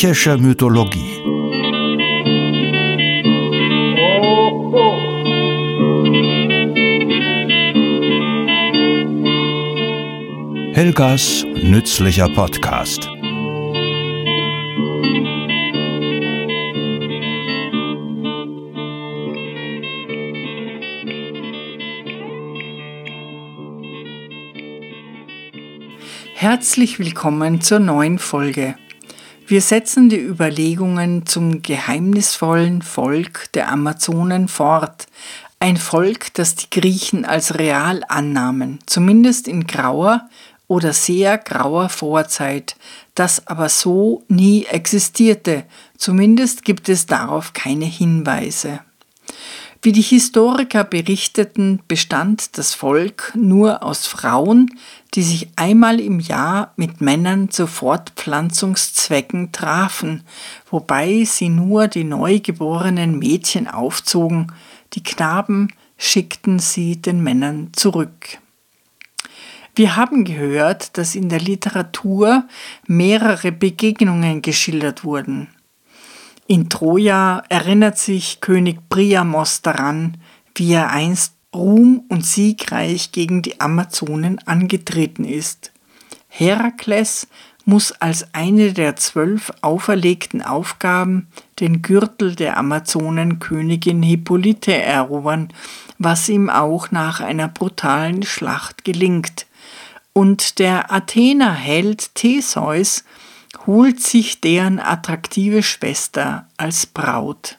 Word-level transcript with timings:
Griechische 0.00 0.38
Mythologie 0.38 1.18
Helgas 10.72 11.44
nützlicher 11.64 12.28
Podcast 12.28 13.10
Herzlich 26.34 27.00
willkommen 27.00 27.60
zur 27.60 27.80
neuen 27.80 28.20
Folge. 28.20 28.76
Wir 29.48 29.62
setzen 29.62 30.10
die 30.10 30.20
Überlegungen 30.20 31.24
zum 31.24 31.62
geheimnisvollen 31.62 32.82
Volk 32.82 33.50
der 33.54 33.72
Amazonen 33.72 34.46
fort, 34.46 35.06
ein 35.58 35.78
Volk, 35.78 36.34
das 36.34 36.54
die 36.54 36.68
Griechen 36.68 37.24
als 37.24 37.58
real 37.58 38.02
annahmen, 38.08 38.78
zumindest 38.84 39.48
in 39.48 39.66
grauer 39.66 40.28
oder 40.66 40.92
sehr 40.92 41.38
grauer 41.38 41.88
Vorzeit, 41.88 42.76
das 43.14 43.46
aber 43.46 43.70
so 43.70 44.22
nie 44.28 44.66
existierte, 44.66 45.64
zumindest 45.96 46.62
gibt 46.62 46.90
es 46.90 47.06
darauf 47.06 47.54
keine 47.54 47.86
Hinweise. 47.86 48.80
Wie 49.80 49.92
die 49.92 50.02
Historiker 50.02 50.82
berichteten, 50.82 51.80
bestand 51.86 52.58
das 52.58 52.74
Volk 52.74 53.32
nur 53.36 53.84
aus 53.84 54.08
Frauen, 54.08 54.76
die 55.14 55.22
sich 55.22 55.50
einmal 55.54 56.00
im 56.00 56.18
Jahr 56.18 56.72
mit 56.74 57.00
Männern 57.00 57.50
zu 57.50 57.68
Fortpflanzungszwecken 57.68 59.52
trafen, 59.52 60.24
wobei 60.68 61.22
sie 61.24 61.48
nur 61.48 61.86
die 61.86 62.02
neugeborenen 62.02 63.20
Mädchen 63.20 63.68
aufzogen, 63.68 64.52
die 64.94 65.02
Knaben 65.04 65.72
schickten 65.96 66.58
sie 66.58 67.00
den 67.00 67.22
Männern 67.22 67.70
zurück. 67.72 68.38
Wir 69.76 69.94
haben 69.94 70.24
gehört, 70.24 70.98
dass 70.98 71.14
in 71.14 71.28
der 71.28 71.40
Literatur 71.40 72.48
mehrere 72.88 73.52
Begegnungen 73.52 74.42
geschildert 74.42 75.04
wurden. 75.04 75.46
In 76.50 76.70
Troja 76.70 77.42
erinnert 77.50 77.98
sich 77.98 78.40
König 78.40 78.88
Priamos 78.88 79.60
daran, 79.60 80.16
wie 80.54 80.72
er 80.72 80.90
einst 80.90 81.34
ruhm- 81.54 82.04
und 82.08 82.24
siegreich 82.24 83.12
gegen 83.12 83.42
die 83.42 83.60
Amazonen 83.60 84.38
angetreten 84.46 85.24
ist. 85.24 85.72
Herakles 86.26 87.28
muss 87.66 87.92
als 87.92 88.32
eine 88.32 88.72
der 88.72 88.96
zwölf 88.96 89.52
auferlegten 89.60 90.40
Aufgaben 90.40 91.28
den 91.60 91.82
Gürtel 91.82 92.34
der 92.34 92.56
Amazonenkönigin 92.56 94.02
Hippolyte 94.02 94.72
erobern, 94.74 95.52
was 95.98 96.30
ihm 96.30 96.48
auch 96.48 96.90
nach 96.90 97.20
einer 97.20 97.48
brutalen 97.48 98.22
Schlacht 98.22 98.86
gelingt. 98.86 99.46
Und 100.14 100.60
der 100.60 100.90
Athener-Held 100.90 102.14
Theseus 102.14 103.04
holt 103.66 104.00
sich 104.00 104.40
deren 104.40 104.78
attraktive 104.78 105.62
Schwester 105.62 106.46
als 106.56 106.86
Braut. 106.86 107.58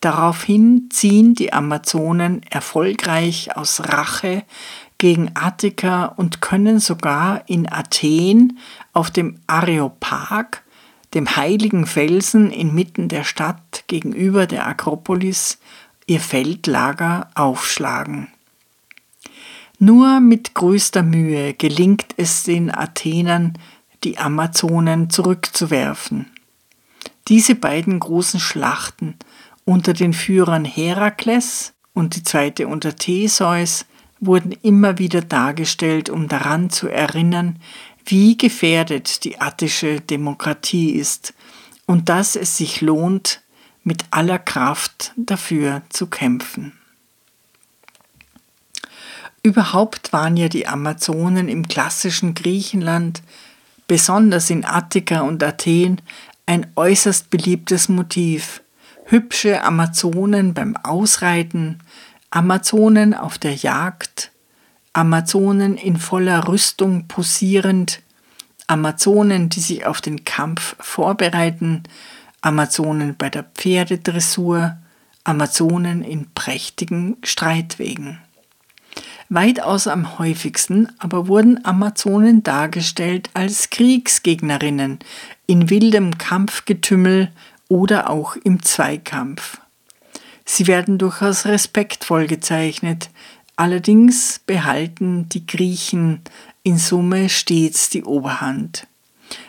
Daraufhin 0.00 0.88
ziehen 0.90 1.34
die 1.34 1.52
Amazonen 1.52 2.42
erfolgreich 2.50 3.56
aus 3.56 3.80
Rache 3.80 4.44
gegen 4.98 5.30
Attika 5.34 6.06
und 6.06 6.40
können 6.40 6.78
sogar 6.78 7.42
in 7.46 7.70
Athen 7.70 8.58
auf 8.92 9.10
dem 9.10 9.40
Areopag, 9.46 10.62
dem 11.14 11.36
heiligen 11.36 11.86
Felsen 11.86 12.50
inmitten 12.50 13.08
der 13.08 13.24
Stadt 13.24 13.84
gegenüber 13.86 14.46
der 14.46 14.66
Akropolis, 14.66 15.58
ihr 16.06 16.20
Feldlager 16.20 17.30
aufschlagen. 17.34 18.28
Nur 19.78 20.20
mit 20.20 20.54
größter 20.54 21.02
Mühe 21.02 21.54
gelingt 21.54 22.14
es 22.16 22.44
den 22.44 22.74
Athenern, 22.74 23.58
die 24.04 24.18
Amazonen 24.18 25.10
zurückzuwerfen. 25.10 26.26
Diese 27.28 27.54
beiden 27.54 27.98
großen 27.98 28.38
Schlachten 28.38 29.16
unter 29.64 29.94
den 29.94 30.12
Führern 30.12 30.64
Herakles 30.64 31.72
und 31.94 32.16
die 32.16 32.22
zweite 32.22 32.68
unter 32.68 32.96
Theseus 32.96 33.86
wurden 34.20 34.52
immer 34.52 34.98
wieder 34.98 35.22
dargestellt, 35.22 36.10
um 36.10 36.28
daran 36.28 36.70
zu 36.70 36.88
erinnern, 36.88 37.58
wie 38.04 38.36
gefährdet 38.36 39.24
die 39.24 39.40
attische 39.40 40.00
Demokratie 40.00 40.90
ist 40.90 41.34
und 41.86 42.08
dass 42.08 42.36
es 42.36 42.56
sich 42.56 42.80
lohnt, 42.80 43.40
mit 43.82 44.04
aller 44.10 44.38
Kraft 44.38 45.12
dafür 45.16 45.82
zu 45.90 46.06
kämpfen. 46.06 46.72
Überhaupt 49.42 50.12
waren 50.14 50.38
ja 50.38 50.48
die 50.48 50.66
Amazonen 50.66 51.48
im 51.48 51.68
klassischen 51.68 52.34
Griechenland 52.34 53.22
besonders 53.86 54.50
in 54.50 54.64
Attika 54.64 55.20
und 55.20 55.42
Athen, 55.42 56.00
ein 56.46 56.66
äußerst 56.76 57.30
beliebtes 57.30 57.88
Motiv. 57.88 58.62
Hübsche 59.06 59.62
Amazonen 59.62 60.54
beim 60.54 60.76
Ausreiten, 60.76 61.80
Amazonen 62.30 63.14
auf 63.14 63.38
der 63.38 63.54
Jagd, 63.54 64.30
Amazonen 64.92 65.76
in 65.76 65.96
voller 65.96 66.48
Rüstung 66.48 67.06
posierend, 67.06 68.00
Amazonen, 68.66 69.50
die 69.50 69.60
sich 69.60 69.84
auf 69.86 70.00
den 70.00 70.24
Kampf 70.24 70.76
vorbereiten, 70.80 71.82
Amazonen 72.40 73.16
bei 73.16 73.28
der 73.28 73.42
Pferdedressur, 73.42 74.76
Amazonen 75.24 76.02
in 76.02 76.30
prächtigen 76.34 77.16
Streitwegen. 77.22 78.20
Weitaus 79.28 79.86
am 79.86 80.18
häufigsten 80.18 80.88
aber 80.98 81.28
wurden 81.28 81.64
Amazonen 81.64 82.42
dargestellt 82.42 83.30
als 83.34 83.70
Kriegsgegnerinnen 83.70 84.98
in 85.46 85.70
wildem 85.70 86.18
Kampfgetümmel 86.18 87.30
oder 87.68 88.10
auch 88.10 88.36
im 88.36 88.62
Zweikampf. 88.62 89.58
Sie 90.44 90.66
werden 90.66 90.98
durchaus 90.98 91.46
respektvoll 91.46 92.26
gezeichnet, 92.26 93.08
allerdings 93.56 94.40
behalten 94.44 95.28
die 95.30 95.46
Griechen 95.46 96.20
in 96.62 96.76
Summe 96.76 97.28
stets 97.28 97.88
die 97.88 98.04
Oberhand. 98.04 98.86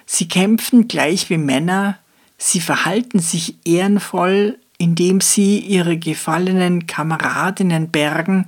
Sie 0.05 0.27
kämpfen 0.27 0.87
gleich 0.87 1.29
wie 1.29 1.37
Männer, 1.37 1.97
sie 2.37 2.61
verhalten 2.61 3.19
sich 3.19 3.55
ehrenvoll, 3.65 4.57
indem 4.77 5.21
sie 5.21 5.59
ihre 5.59 5.97
gefallenen 5.97 6.87
Kameradinnen 6.87 7.89
bergen 7.89 8.47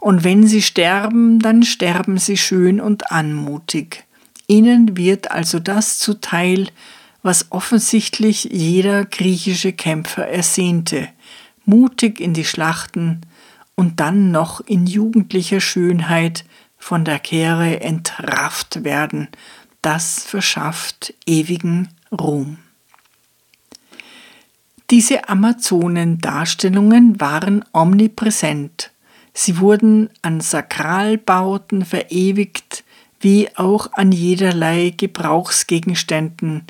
und 0.00 0.24
wenn 0.24 0.46
sie 0.46 0.62
sterben, 0.62 1.38
dann 1.40 1.62
sterben 1.62 2.18
sie 2.18 2.36
schön 2.36 2.80
und 2.80 3.10
anmutig. 3.10 4.04
Ihnen 4.46 4.96
wird 4.96 5.30
also 5.30 5.58
das 5.58 5.98
zuteil, 5.98 6.68
was 7.22 7.50
offensichtlich 7.50 8.44
jeder 8.52 9.04
griechische 9.04 9.72
Kämpfer 9.72 10.28
ersehnte, 10.28 11.08
mutig 11.64 12.20
in 12.20 12.34
die 12.34 12.44
Schlachten 12.44 13.22
und 13.74 13.98
dann 14.00 14.30
noch 14.30 14.60
in 14.60 14.86
jugendlicher 14.86 15.60
Schönheit 15.60 16.44
von 16.78 17.04
der 17.04 17.18
Kehre 17.18 17.80
entrafft 17.80 18.84
werden, 18.84 19.28
das 19.82 20.22
verschafft 20.22 21.14
ewigen 21.26 21.88
Ruhm. 22.12 22.58
Diese 24.90 25.28
Amazonendarstellungen 25.28 27.20
waren 27.20 27.64
omnipräsent 27.72 28.92
Sie 29.38 29.60
wurden 29.60 30.08
an 30.22 30.40
Sakralbauten 30.40 31.84
verewigt, 31.84 32.84
wie 33.20 33.50
auch 33.54 33.92
an 33.92 34.10
jederlei 34.10 34.94
Gebrauchsgegenständen, 34.96 36.64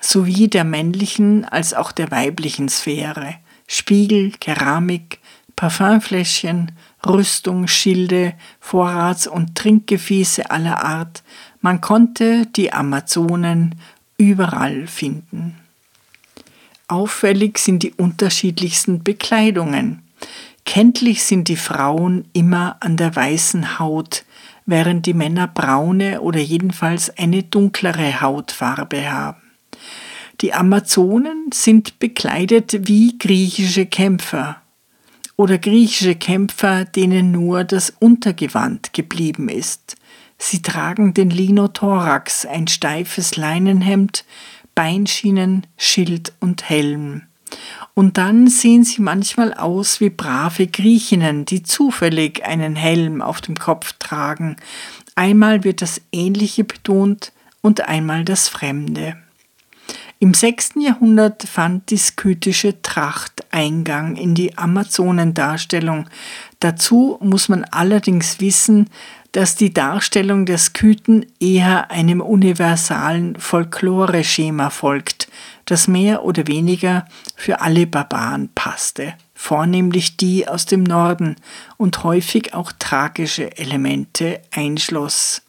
sowie 0.00 0.48
der 0.48 0.64
männlichen 0.64 1.44
als 1.44 1.74
auch 1.74 1.92
der 1.92 2.10
weiblichen 2.10 2.68
Sphäre. 2.68 3.36
Spiegel, 3.68 4.32
Keramik, 4.32 5.20
Parfümfläschchen, 5.54 6.72
Rüstung, 7.06 7.68
Schilde, 7.68 8.34
Vorrats- 8.58 9.28
und 9.28 9.54
Trinkgefäße 9.54 10.50
aller 10.50 10.84
Art, 10.84 11.22
man 11.60 11.80
konnte 11.80 12.46
die 12.46 12.72
Amazonen 12.72 13.76
überall 14.16 14.88
finden. 14.88 15.54
Auffällig 16.88 17.58
sind 17.58 17.84
die 17.84 17.92
unterschiedlichsten 17.92 19.04
Bekleidungen. 19.04 20.02
Kenntlich 20.68 21.24
sind 21.24 21.48
die 21.48 21.56
Frauen 21.56 22.28
immer 22.34 22.76
an 22.80 22.98
der 22.98 23.16
weißen 23.16 23.78
Haut, 23.78 24.26
während 24.66 25.06
die 25.06 25.14
Männer 25.14 25.48
braune 25.48 26.20
oder 26.20 26.40
jedenfalls 26.40 27.08
eine 27.16 27.42
dunklere 27.42 28.20
Hautfarbe 28.20 29.10
haben. 29.10 29.40
Die 30.42 30.52
Amazonen 30.52 31.46
sind 31.54 31.98
bekleidet 31.98 32.86
wie 32.86 33.16
griechische 33.16 33.86
Kämpfer 33.86 34.60
oder 35.36 35.56
griechische 35.56 36.16
Kämpfer, 36.16 36.84
denen 36.84 37.32
nur 37.32 37.64
das 37.64 37.88
Untergewand 37.98 38.92
geblieben 38.92 39.48
ist. 39.48 39.96
Sie 40.36 40.60
tragen 40.60 41.14
den 41.14 41.30
Linothorax, 41.30 42.44
ein 42.44 42.68
steifes 42.68 43.36
Leinenhemd, 43.38 44.26
Beinschienen, 44.74 45.66
Schild 45.78 46.34
und 46.40 46.68
Helm. 46.68 47.27
Und 47.98 48.16
dann 48.16 48.46
sehen 48.46 48.84
sie 48.84 49.02
manchmal 49.02 49.52
aus 49.52 50.00
wie 50.00 50.08
brave 50.08 50.68
Griechinnen, 50.68 51.44
die 51.46 51.64
zufällig 51.64 52.44
einen 52.44 52.76
Helm 52.76 53.20
auf 53.20 53.40
dem 53.40 53.56
Kopf 53.56 53.92
tragen. 53.98 54.54
Einmal 55.16 55.64
wird 55.64 55.82
das 55.82 56.00
Ähnliche 56.12 56.62
betont 56.62 57.32
und 57.60 57.88
einmal 57.88 58.24
das 58.24 58.48
Fremde. 58.48 59.16
Im 60.20 60.32
6. 60.32 60.74
Jahrhundert 60.78 61.42
fand 61.42 61.90
die 61.90 61.96
skytische 61.96 62.80
Tracht 62.82 63.44
Eingang 63.50 64.14
in 64.14 64.36
die 64.36 64.56
Amazonendarstellung. 64.56 66.08
Dazu 66.60 67.18
muss 67.20 67.48
man 67.48 67.64
allerdings 67.64 68.38
wissen, 68.38 68.90
dass 69.32 69.56
die 69.56 69.74
Darstellung 69.74 70.46
der 70.46 70.58
Skythen 70.58 71.26
eher 71.40 71.90
einem 71.90 72.20
universalen 72.20 73.36
Folklore-Schema 73.36 74.70
folgt, 74.70 75.28
das 75.70 75.86
mehr 75.86 76.24
oder 76.24 76.46
weniger 76.46 77.06
für 77.36 77.60
alle 77.60 77.86
Barbaren 77.86 78.48
passte, 78.54 79.14
vornehmlich 79.34 80.16
die 80.16 80.48
aus 80.48 80.64
dem 80.64 80.82
Norden 80.82 81.36
und 81.76 82.04
häufig 82.04 82.54
auch 82.54 82.72
tragische 82.78 83.56
Elemente 83.58 84.40
einschloss. 84.50 85.42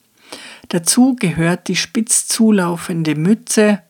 Dazu 0.67 1.15
gehört 1.15 1.69
die 1.69 1.77
spitz 1.77 2.27
zulaufende 2.27 3.15
Mütze, 3.15 3.81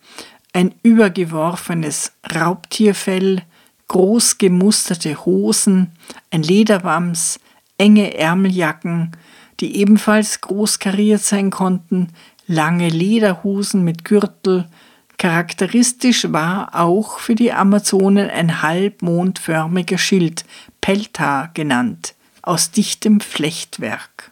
ein 0.53 0.75
übergeworfenes 0.83 2.13
Raubtierfell, 2.35 3.41
groß 3.87 4.37
gemusterte 4.37 5.25
Hosen, 5.25 5.91
ein 6.29 6.43
Lederwams, 6.43 7.39
enge 7.79 8.13
Ärmeljacken, 8.15 9.13
die 9.59 9.77
ebenfalls 9.77 10.41
groß 10.41 10.77
kariert 10.77 11.21
sein 11.21 11.49
konnten, 11.49 12.09
lange 12.45 12.89
Lederhosen 12.89 13.83
mit 13.83 14.05
Gürtel. 14.05 14.69
Charakteristisch 15.19 16.31
war 16.31 16.75
auch 16.75 17.19
für 17.19 17.35
die 17.35 17.51
Amazonen 17.51 18.29
ein 18.29 18.61
halbmondförmiger 18.61 19.97
Schild, 19.97 20.45
Pelta 20.79 21.51
genannt, 21.53 22.15
aus 22.41 22.71
dichtem 22.71 23.19
Flechtwerk. 23.19 24.31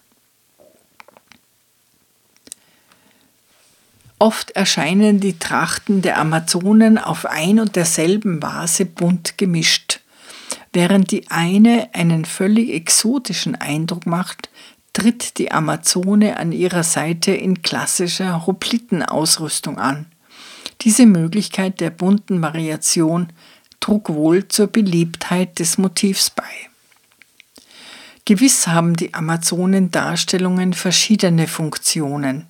Oft 4.18 4.52
erscheinen 4.52 5.20
die 5.20 5.38
Trachten 5.38 6.02
der 6.02 6.18
Amazonen 6.18 6.98
auf 6.98 7.26
ein 7.26 7.60
und 7.60 7.76
derselben 7.76 8.42
Vase 8.42 8.86
bunt 8.86 9.38
gemischt. 9.38 10.00
Während 10.72 11.12
die 11.12 11.30
eine 11.30 11.90
einen 11.92 12.24
völlig 12.24 12.70
exotischen 12.70 13.56
Eindruck 13.56 14.06
macht, 14.06 14.50
tritt 14.94 15.38
die 15.38 15.52
Amazone 15.52 16.38
an 16.38 16.54
ihrer 16.54 16.84
Seite 16.84 17.32
in 17.32 17.62
klassischer 17.62 18.48
Hoplitenausrüstung 18.48 19.80
an. 19.80 20.06
Diese 20.88 21.06
Möglichkeit 21.06 21.82
der 21.82 21.90
bunten 21.90 22.42
Variation 22.42 23.28
trug 23.82 24.08
wohl 24.08 24.48
zur 24.48 24.68
Beliebtheit 24.68 25.60
des 25.60 25.78
Motivs 25.78 26.30
bei. 26.30 26.46
Gewiss 28.24 28.68
haben 28.68 28.96
die 28.96 29.14
Amazonen-Darstellungen 29.14 30.72
verschiedene 30.72 31.48
Funktionen. 31.48 32.46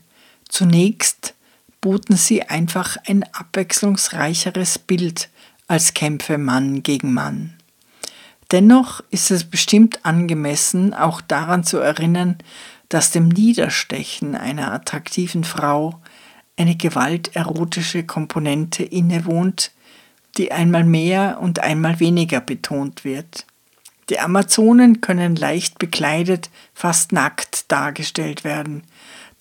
Zunächst 0.50 1.34
boten 1.82 2.16
sie 2.16 2.44
einfach 2.44 2.98
ein 3.08 3.24
abwechslungsreicheres 3.34 4.78
Bild 4.78 5.30
als 5.68 5.96
Kämpfe 5.96 6.38
Mann 6.38 6.84
gegen 6.84 7.16
Mann. 7.16 7.56
Dennoch 8.52 9.02
ist 9.10 9.32
es 9.32 9.46
bestimmt 9.46 10.06
angemessen, 10.06 10.94
auch 10.94 11.22
daran 11.22 11.64
zu 11.64 11.80
erinnern, 11.80 12.38
dass 12.90 13.10
dem 13.10 13.30
Niederstechen 13.30 14.36
einer 14.36 14.72
attraktiven 14.74 15.44
Frau 15.44 16.00
eine 16.58 16.76
gewalterotische 16.76 18.04
Komponente 18.04 18.84
innewohnt, 18.84 19.72
die 20.38 20.52
einmal 20.52 20.84
mehr 20.84 21.40
und 21.42 21.60
einmal 21.60 22.00
weniger 22.00 22.42
betont 22.42 23.06
wird. 23.06 23.46
Die 24.10 24.20
Amazonen 24.20 25.02
können 25.02 25.36
leicht 25.36 25.80
bekleidet, 25.80 26.50
fast 26.74 27.12
nackt 27.12 27.72
dargestellt 27.72 28.44
werden, 28.44 28.84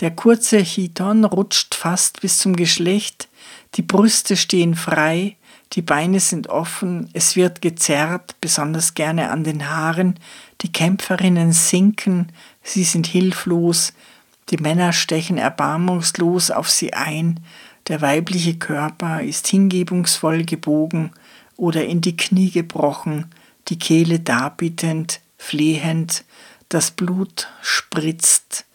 der 0.01 0.11
kurze 0.11 0.63
Chiton 0.63 1.25
rutscht 1.25 1.75
fast 1.75 2.21
bis 2.21 2.39
zum 2.39 2.55
Geschlecht, 2.55 3.29
die 3.77 3.83
Brüste 3.83 4.37
stehen 4.37 4.75
frei, 4.75 5.37
die 5.73 5.83
Beine 5.83 6.21
sind 6.21 6.49
offen, 6.49 7.09
es 7.13 7.35
wird 7.35 7.63
gezerrt, 7.63 8.37
besonders 8.41 8.95
gerne 8.95 9.31
an 9.31 9.43
den 9.43 9.69
Haaren, 9.69 10.19
die 10.61 10.73
Kämpferinnen 10.73 11.53
sinken, 11.53 12.31
sie 12.63 12.85
sind 12.85 13.07
hilflos, 13.07 13.95
die 14.51 14.59
Männer 14.59 14.93
stechen 14.93 15.39
erbarmungslos 15.39 16.51
auf 16.51 16.71
sie 16.71 16.93
ein, 16.93 17.41
der 17.89 18.01
weibliche 18.01 18.57
Körper 18.57 19.23
ist 19.23 19.47
hingebungsvoll 19.47 20.45
gebogen 20.45 21.13
oder 21.57 21.85
in 21.85 22.01
die 22.01 22.17
Knie 22.17 22.51
gebrochen, 22.51 23.31
die 23.69 23.79
Kehle 23.79 24.21
darbietend, 24.21 25.21
flehend, 25.39 26.25
das 26.69 26.91
Blut 26.91 27.49
spritzt, 27.63 28.67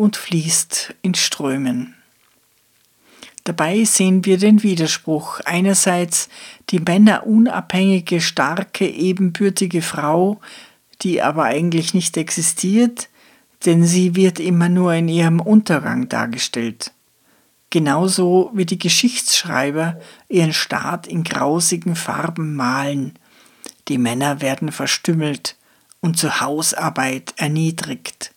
und 0.00 0.16
fließt 0.16 0.94
in 1.02 1.14
Strömen. 1.14 1.94
Dabei 3.44 3.84
sehen 3.84 4.24
wir 4.24 4.38
den 4.38 4.62
Widerspruch. 4.62 5.40
Einerseits 5.40 6.30
die 6.70 6.80
männerunabhängige, 6.80 8.22
starke, 8.22 8.88
ebenbürtige 8.88 9.82
Frau, 9.82 10.40
die 11.02 11.20
aber 11.20 11.44
eigentlich 11.44 11.92
nicht 11.92 12.16
existiert, 12.16 13.09
denn 13.66 13.84
sie 13.84 14.16
wird 14.16 14.40
immer 14.40 14.68
nur 14.68 14.94
in 14.94 15.08
ihrem 15.08 15.40
Untergang 15.40 16.08
dargestellt. 16.08 16.92
Genauso 17.70 18.50
wie 18.54 18.66
die 18.66 18.78
Geschichtsschreiber 18.78 20.00
ihren 20.28 20.52
Staat 20.52 21.06
in 21.06 21.22
grausigen 21.22 21.94
Farben 21.94 22.56
malen. 22.56 23.14
Die 23.88 23.98
Männer 23.98 24.40
werden 24.40 24.72
verstümmelt 24.72 25.56
und 26.00 26.18
zur 26.18 26.40
Hausarbeit 26.40 27.34
erniedrigt 27.36 28.32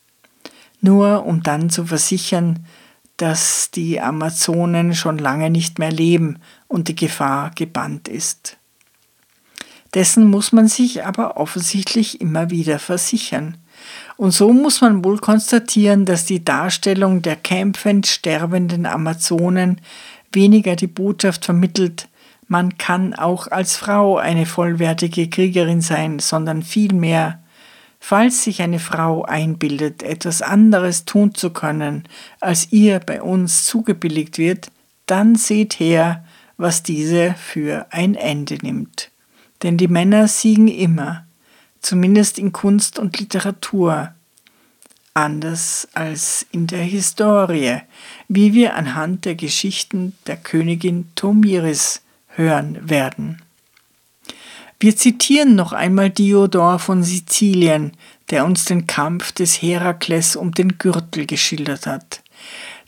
nur 0.84 1.26
um 1.26 1.42
dann 1.42 1.70
zu 1.70 1.86
versichern, 1.86 2.66
dass 3.18 3.72
die 3.72 4.02
Amazonen 4.02 4.94
schon 4.94 5.18
lange 5.18 5.50
nicht 5.50 5.80
mehr 5.80 5.92
leben 5.92 6.40
und 6.68 6.90
die 6.90 6.96
Gefahr 6.96 7.52
gebannt 7.56 8.08
ist. 8.08 8.58
Dessen 9.94 10.30
muss 10.30 10.52
man 10.52 10.68
sich 10.68 11.06
aber 11.06 11.38
offensichtlich 11.38 12.20
immer 12.20 12.50
wieder 12.50 12.80
versichern. 12.80 13.58
Und 14.18 14.32
so 14.32 14.54
muss 14.54 14.82
man 14.82 15.04
wohl 15.04 15.20
konstatieren, 15.20 16.06
dass 16.06 16.26
die 16.26 16.44
Darstellung 16.44 17.22
der 17.22 17.36
kämpfend 17.36 18.08
sterbenden 18.08 18.86
Amazonen 18.86 19.82
weniger 20.32 20.76
die 20.76 20.88
Botschaft 20.88 21.46
vermittelt, 21.46 22.08
man 22.48 22.78
kann 22.78 23.14
auch 23.14 23.48
als 23.48 23.78
Frau 23.78 24.18
eine 24.18 24.46
vollwertige 24.46 25.30
Kriegerin 25.30 25.82
sein, 25.82 26.20
sondern 26.20 26.62
vielmehr 26.62 27.40
Falls 28.06 28.44
sich 28.44 28.62
eine 28.62 28.80
Frau 28.80 29.24
einbildet, 29.24 30.04
etwas 30.04 30.42
anderes 30.42 31.06
tun 31.06 31.36
zu 31.36 31.52
können, 31.52 32.04
als 32.42 32.74
ihr 32.74 33.00
bei 33.00 33.22
uns 33.22 33.64
zugebilligt 33.64 34.38
wird, 34.38 34.74
dann 35.06 35.36
seht 35.36 35.80
her, 35.80 36.26
was 36.58 36.84
diese 36.84 37.34
für 37.36 37.86
ein 37.92 38.16
Ende 38.16 38.58
nimmt. 38.62 39.10
Denn 39.64 39.78
die 39.78 39.88
Männer 39.88 40.28
siegen 40.28 40.68
immer, 40.68 41.26
zumindest 41.84 42.40
in 42.40 42.52
Kunst 42.52 42.98
und 42.98 43.20
Literatur, 43.20 44.14
anders 45.14 45.88
als 45.94 46.46
in 46.52 46.66
der 46.66 46.82
Historie, 46.82 47.82
wie 48.28 48.54
wir 48.54 48.76
anhand 48.76 49.26
der 49.26 49.36
Geschichten 49.36 50.16
der 50.26 50.38
Königin 50.38 51.10
Tomiris 51.14 52.02
hören 52.30 52.90
werden. 52.90 53.42
Wir 54.80 54.98
zitieren 54.98 55.56
noch 55.56 55.72
einmal 55.72 56.10
Diodor 56.10 56.80
von 56.80 57.04
Sizilien, 57.04 57.94
der 58.32 58.44
uns 58.44 58.66
den 58.66 58.88
Kampf 58.88 59.32
des 59.32 59.62
Herakles 59.62 60.36
um 60.36 60.52
den 60.52 60.78
Gürtel 60.78 61.26
geschildert 61.26 61.86
hat. 61.86 62.22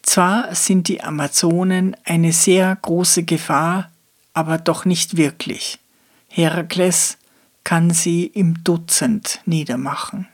Zwar 0.01 0.53
sind 0.55 0.87
die 0.87 1.01
Amazonen 1.01 1.95
eine 2.03 2.33
sehr 2.33 2.75
große 2.81 3.23
Gefahr, 3.23 3.91
aber 4.33 4.57
doch 4.57 4.85
nicht 4.85 5.17
wirklich. 5.17 5.79
Herakles 6.27 7.17
kann 7.65 7.89
sie 7.89 8.27
im 8.27 8.63
Dutzend 8.63 9.41
niedermachen. 9.45 10.29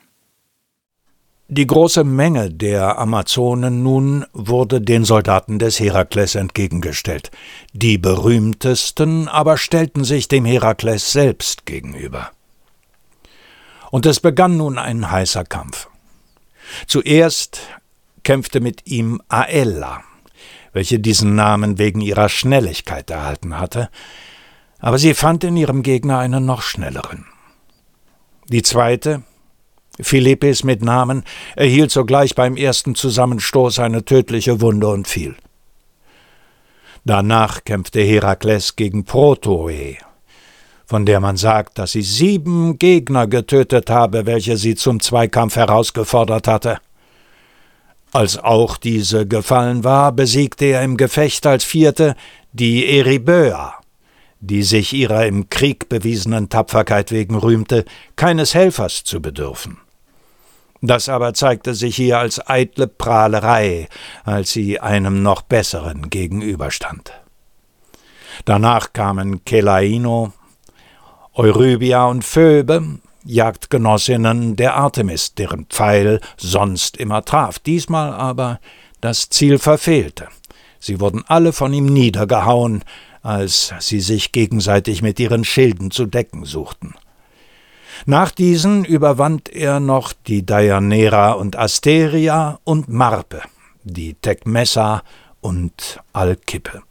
Die 1.48 1.66
große 1.66 2.04
Menge 2.04 2.50
der 2.52 2.98
Amazonen 3.00 3.82
nun 3.84 4.26
wurde 4.32 4.80
den 4.80 5.04
Soldaten 5.04 5.58
des 5.58 5.80
Herakles 5.80 6.36
entgegengestellt. 6.36 7.32
Die 7.74 7.98
berühmtesten 7.98 9.28
aber 9.28 9.58
stellten 9.58 10.04
sich 10.04 10.28
dem 10.28 10.46
Herakles 10.46 11.12
selbst 11.12 11.66
gegenüber. 11.66 12.32
Und 13.90 14.06
es 14.06 14.20
begann 14.20 14.56
nun 14.56 14.78
ein 14.78 15.12
heißer 15.12 15.44
Kampf. 15.44 15.90
Zuerst 16.88 17.60
kämpfte 18.24 18.62
mit 18.62 18.88
ihm 18.88 19.22
Aella, 19.28 20.04
welche 20.72 21.00
diesen 21.00 21.36
Namen 21.36 21.78
wegen 21.78 22.00
ihrer 22.00 22.30
Schnelligkeit 22.30 23.10
erhalten 23.10 23.60
hatte, 23.60 23.90
aber 24.82 24.98
sie 24.98 25.14
fand 25.14 25.44
in 25.44 25.56
ihrem 25.56 25.84
Gegner 25.84 26.18
einen 26.18 26.46
noch 26.46 26.64
schnelleren. 26.64 27.26
Die 28.50 28.64
zweite, 28.64 29.24
Philippes 30.00 30.64
mit 30.64 30.84
Namen, 30.84 31.24
erhielt 31.56 31.92
sogleich 31.92 32.36
beim 32.36 32.58
ersten 32.58 32.96
Zusammenstoß 32.96 33.80
eine 33.80 34.04
tödliche 34.04 34.60
Wunde 34.60 34.88
und 34.88 35.08
fiel. 35.08 35.36
Danach 37.06 37.64
kämpfte 37.64 38.02
Herakles 38.02 38.76
gegen 38.76 39.06
Protoe, 39.06 39.98
von 40.86 41.06
der 41.06 41.20
man 41.20 41.38
sagt, 41.38 41.80
dass 41.80 41.94
sie 41.94 42.02
sieben 42.02 42.78
Gegner 42.78 43.28
getötet 43.28 43.90
habe, 43.90 44.26
welche 44.26 44.58
sie 44.58 44.76
zum 44.76 45.00
Zweikampf 45.00 45.56
herausgefordert 45.56 46.48
hatte. 46.48 46.80
Als 48.12 48.38
auch 48.38 48.78
diese 48.78 49.26
gefallen 49.26 49.84
war, 49.84 50.12
besiegte 50.12 50.66
er 50.66 50.84
im 50.84 50.98
Gefecht 50.98 51.46
als 51.48 51.64
Vierte 51.64 52.16
die 52.52 53.00
Eriböa, 53.00 53.81
die 54.42 54.64
sich 54.64 54.92
ihrer 54.92 55.28
im 55.28 55.50
Krieg 55.50 55.88
bewiesenen 55.88 56.50
Tapferkeit 56.50 57.12
wegen 57.12 57.36
rühmte, 57.36 57.86
keines 58.16 58.54
Helfers 58.54 59.04
zu 59.04 59.22
bedürfen. 59.22 59.78
Das 60.82 61.10
aber 61.10 61.36
zeigte 61.36 61.76
sich 61.76 61.96
hier 61.96 62.18
als 62.18 62.46
eitle 62.50 62.88
Prahlerei, 62.88 63.88
als 64.24 64.52
sie 64.52 64.80
einem 64.80 65.22
noch 65.22 65.44
besseren 65.44 66.10
gegenüberstand. 66.10 67.14
Danach 68.46 68.92
kamen 68.92 69.46
Kelaino, 69.46 70.34
Eurybia 71.34 72.08
und 72.08 72.26
Phoebe, 72.26 73.00
Jagdgenossinnen 73.24 74.56
der 74.56 74.76
Artemis, 74.76 75.36
deren 75.36 75.66
Pfeil 75.68 76.20
sonst 76.38 76.98
immer 76.98 77.24
traf, 77.24 77.60
diesmal 77.60 78.14
aber 78.14 78.60
das 79.02 79.30
Ziel 79.30 79.60
verfehlte. 79.60 80.28
Sie 80.80 81.00
wurden 81.00 81.24
alle 81.28 81.54
von 81.54 81.74
ihm 81.74 81.86
niedergehauen, 81.86 82.84
als 83.22 83.74
sie 83.80 84.00
sich 84.00 84.32
gegenseitig 84.32 85.02
mit 85.02 85.20
ihren 85.20 85.44
Schilden 85.44 85.92
zu 85.92 86.06
decken 86.06 86.46
suchten. 86.46 86.94
Nach 88.06 88.32
diesen 88.32 88.84
überwand 88.84 89.50
er 89.50 89.80
noch 89.80 90.14
die 90.14 90.46
Deianira 90.46 91.34
und 91.34 91.58
Asteria 91.58 92.60
und 92.64 92.90
Marpe, 92.90 93.42
die 93.84 94.16
Tecmessa 94.16 95.04
und 95.40 96.00
Alkippe. 96.14 96.82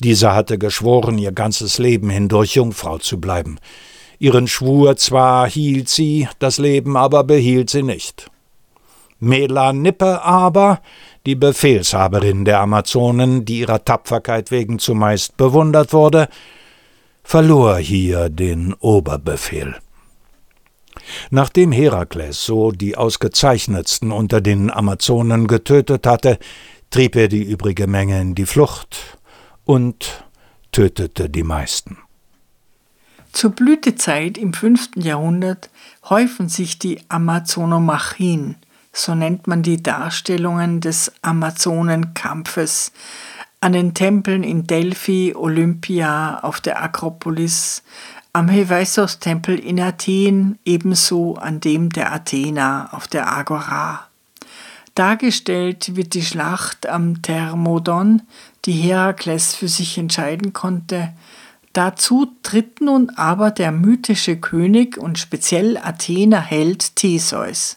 Diese 0.00 0.34
hatte 0.34 0.58
geschworen, 0.58 1.18
ihr 1.18 1.32
ganzes 1.32 1.78
Leben 1.78 2.10
hindurch 2.10 2.56
Jungfrau 2.56 2.98
zu 2.98 3.20
bleiben. 3.20 3.58
Ihren 4.18 4.48
Schwur 4.48 4.96
zwar 4.96 5.48
hielt 5.48 5.88
sie, 5.88 6.28
das 6.38 6.58
Leben 6.58 6.96
aber 6.96 7.22
behielt 7.22 7.70
sie 7.70 7.82
nicht. 7.82 8.30
Melanippe 9.18 10.22
aber, 10.22 10.80
die 11.26 11.34
Befehlshaberin 11.34 12.44
der 12.44 12.60
Amazonen, 12.60 13.44
die 13.44 13.60
ihrer 13.60 13.84
Tapferkeit 13.84 14.50
wegen 14.50 14.78
zumeist 14.78 15.36
bewundert 15.36 15.92
wurde, 15.92 16.28
verlor 17.24 17.76
hier 17.78 18.28
den 18.28 18.72
Oberbefehl. 18.74 19.74
Nachdem 21.30 21.72
Herakles 21.72 22.44
so 22.44 22.70
die 22.70 22.96
ausgezeichnetsten 22.96 24.12
unter 24.12 24.40
den 24.40 24.70
Amazonen 24.70 25.46
getötet 25.46 26.06
hatte, 26.06 26.38
trieb 26.90 27.16
er 27.16 27.28
die 27.28 27.42
übrige 27.42 27.86
Menge 27.86 28.20
in 28.20 28.34
die 28.34 28.46
Flucht 28.46 29.18
und 29.64 30.24
tötete 30.72 31.28
die 31.28 31.42
meisten. 31.42 31.98
Zur 33.32 33.50
Blütezeit 33.50 34.38
im 34.38 34.54
5. 34.54 34.90
Jahrhundert 34.96 35.68
häufen 36.08 36.48
sich 36.48 36.78
die 36.78 37.00
Amazonomachien, 37.08 38.56
so 38.96 39.14
nennt 39.14 39.46
man 39.46 39.62
die 39.62 39.82
Darstellungen 39.82 40.80
des 40.80 41.12
Amazonenkampfes, 41.20 42.92
an 43.60 43.72
den 43.72 43.94
Tempeln 43.94 44.42
in 44.42 44.66
Delphi, 44.66 45.34
Olympia, 45.36 46.40
auf 46.40 46.60
der 46.60 46.82
Akropolis, 46.82 47.82
am 48.32 48.48
Hephaistos-Tempel 48.48 49.58
in 49.58 49.80
Athen, 49.80 50.58
ebenso 50.64 51.36
an 51.36 51.60
dem 51.60 51.90
der 51.90 52.12
Athena 52.12 52.90
auf 52.92 53.06
der 53.06 53.30
Agora. 53.30 54.06
Dargestellt 54.94 55.94
wird 55.96 56.14
die 56.14 56.22
Schlacht 56.22 56.86
am 56.86 57.20
Thermodon, 57.20 58.22
die 58.64 58.72
Herakles 58.72 59.54
für 59.54 59.68
sich 59.68 59.98
entscheiden 59.98 60.54
konnte. 60.54 61.12
Dazu 61.74 62.32
tritt 62.42 62.80
nun 62.80 63.10
aber 63.10 63.50
der 63.50 63.72
mythische 63.72 64.38
König 64.38 64.96
und 64.96 65.18
speziell 65.18 65.76
Athener 65.76 66.40
Held 66.40 66.96
Theseus. 66.96 67.76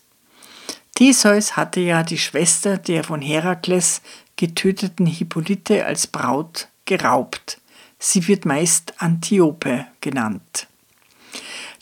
Theseus 0.99 1.55
hatte 1.55 1.79
ja 1.79 2.03
die 2.03 2.17
Schwester 2.17 2.77
der 2.77 3.05
von 3.05 3.21
Herakles 3.21 4.01
getöteten 4.35 5.05
Hippolyte 5.05 5.85
als 5.85 6.07
Braut 6.07 6.67
geraubt. 6.83 7.61
Sie 7.99 8.27
wird 8.27 8.43
meist 8.43 9.01
Antiope 9.01 9.85
genannt. 10.01 10.67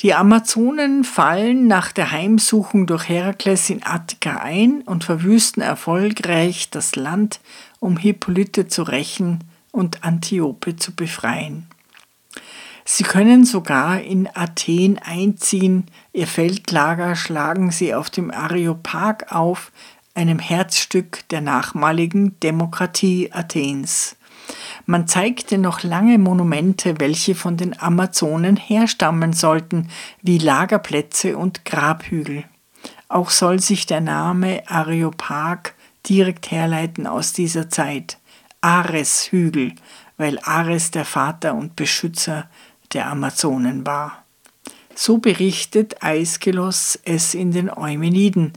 Die 0.04 0.14
Amazonen 0.14 1.04
fallen 1.04 1.66
nach 1.66 1.92
der 1.92 2.12
Heimsuchung 2.12 2.86
durch 2.86 3.10
Herakles 3.10 3.72
in 3.72 3.84
Attika 3.84 4.38
ein 4.38 4.84
und 4.84 5.04
verwüsten 5.04 5.64
erfolgreich 5.64 6.70
das 6.70 6.96
Land, 6.96 7.40
um 7.80 7.98
Hippolyte 7.98 8.68
zu 8.68 8.84
rächen 8.84 9.40
und 9.72 10.04
Antiope 10.04 10.76
zu 10.76 10.94
befreien. 10.94 11.66
Sie 12.90 13.04
können 13.04 13.46
sogar 13.46 14.00
in 14.00 14.30
Athen 14.34 14.98
einziehen, 15.00 15.88
ihr 16.18 16.26
Feldlager 16.26 17.16
schlagen 17.16 17.70
sie 17.70 17.94
auf 17.94 18.10
dem 18.10 18.32
Areopag 18.32 19.32
auf, 19.32 19.72
einem 20.16 20.40
Herzstück 20.40 21.30
der 21.30 21.42
nachmaligen 21.42 22.40
Demokratie 22.40 23.32
Athens. 23.32 24.18
Man 24.88 25.08
zeigte 25.08 25.60
noch 25.60 25.84
lange 25.84 26.18
Monumente, 26.18 27.00
welche 27.00 27.36
von 27.36 27.56
den 27.56 27.80
Amazonen 27.80 28.56
herstammen 28.58 29.32
sollten, 29.34 29.90
wie 30.24 30.40
Lagerplätze 30.40 31.38
und 31.38 31.66
Grabhügel. 31.66 32.46
Auch 33.10 33.30
soll 33.30 33.60
sich 33.60 33.86
der 33.86 34.02
Name 34.02 34.64
Areopag 34.66 35.76
direkt 36.10 36.50
herleiten 36.50 37.06
aus 37.06 37.32
dieser 37.34 37.70
Zeit. 37.70 38.18
Ares-Hügel, 38.62 39.76
weil 40.18 40.40
Ares 40.40 40.90
der 40.90 41.06
Vater 41.06 41.54
und 41.54 41.76
Beschützer 41.76 42.50
der 42.94 43.08
Amazonen 43.08 43.86
war. 43.86 44.24
So 45.00 45.20
berichtet 45.20 46.02
Aeschylus 46.02 46.98
es 47.06 47.36
in 47.36 47.52
den 47.52 47.70
Eumeniden, 47.70 48.54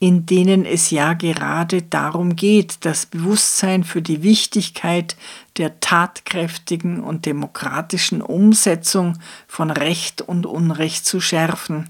in 0.00 0.26
denen 0.26 0.66
es 0.66 0.90
ja 0.90 1.12
gerade 1.12 1.82
darum 1.82 2.34
geht, 2.34 2.78
das 2.84 3.06
Bewusstsein 3.06 3.84
für 3.84 4.02
die 4.02 4.24
Wichtigkeit 4.24 5.14
der 5.56 5.78
tatkräftigen 5.78 6.98
und 7.00 7.26
demokratischen 7.26 8.22
Umsetzung 8.22 9.20
von 9.46 9.70
Recht 9.70 10.20
und 10.20 10.46
Unrecht 10.46 11.06
zu 11.06 11.20
schärfen. 11.20 11.88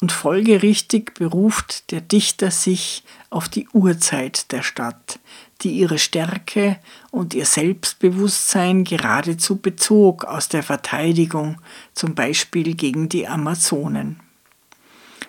Und 0.00 0.10
folgerichtig 0.10 1.14
beruft 1.14 1.92
der 1.92 2.00
Dichter 2.00 2.50
sich 2.50 3.04
auf 3.30 3.48
die 3.48 3.68
Urzeit 3.68 4.50
der 4.50 4.64
Stadt, 4.64 5.20
die 5.62 5.70
ihre 5.70 5.98
Stärke 5.98 6.78
und 7.10 7.34
ihr 7.34 7.46
Selbstbewusstsein 7.46 8.84
geradezu 8.84 9.56
bezog 9.56 10.24
aus 10.24 10.48
der 10.48 10.62
Verteidigung, 10.62 11.60
zum 11.94 12.14
Beispiel 12.14 12.74
gegen 12.74 13.08
die 13.08 13.26
Amazonen. 13.26 14.20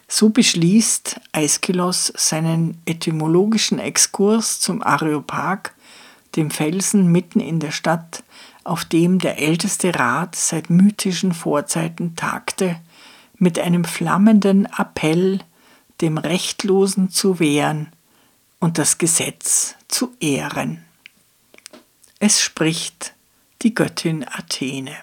So 0.07 0.29
beschließt 0.29 1.19
Aeschylus 1.33 2.13
seinen 2.15 2.81
etymologischen 2.85 3.79
Exkurs 3.79 4.59
zum 4.59 4.81
Areopag, 4.81 5.71
dem 6.35 6.51
Felsen 6.51 7.11
mitten 7.11 7.39
in 7.39 7.59
der 7.59 7.71
Stadt, 7.71 8.23
auf 8.63 8.85
dem 8.85 9.19
der 9.19 9.39
älteste 9.39 9.95
Rat 9.95 10.35
seit 10.35 10.69
mythischen 10.69 11.33
Vorzeiten 11.33 12.15
tagte, 12.15 12.77
mit 13.37 13.59
einem 13.59 13.85
flammenden 13.85 14.67
Appell, 14.77 15.39
dem 16.01 16.17
Rechtlosen 16.17 17.09
zu 17.09 17.39
wehren 17.39 17.87
und 18.59 18.77
das 18.77 18.97
Gesetz 18.97 19.76
zu 19.87 20.11
ehren. 20.19 20.85
Es 22.19 22.41
spricht 22.41 23.13
die 23.61 23.73
Göttin 23.73 24.25
Athene. 24.27 24.95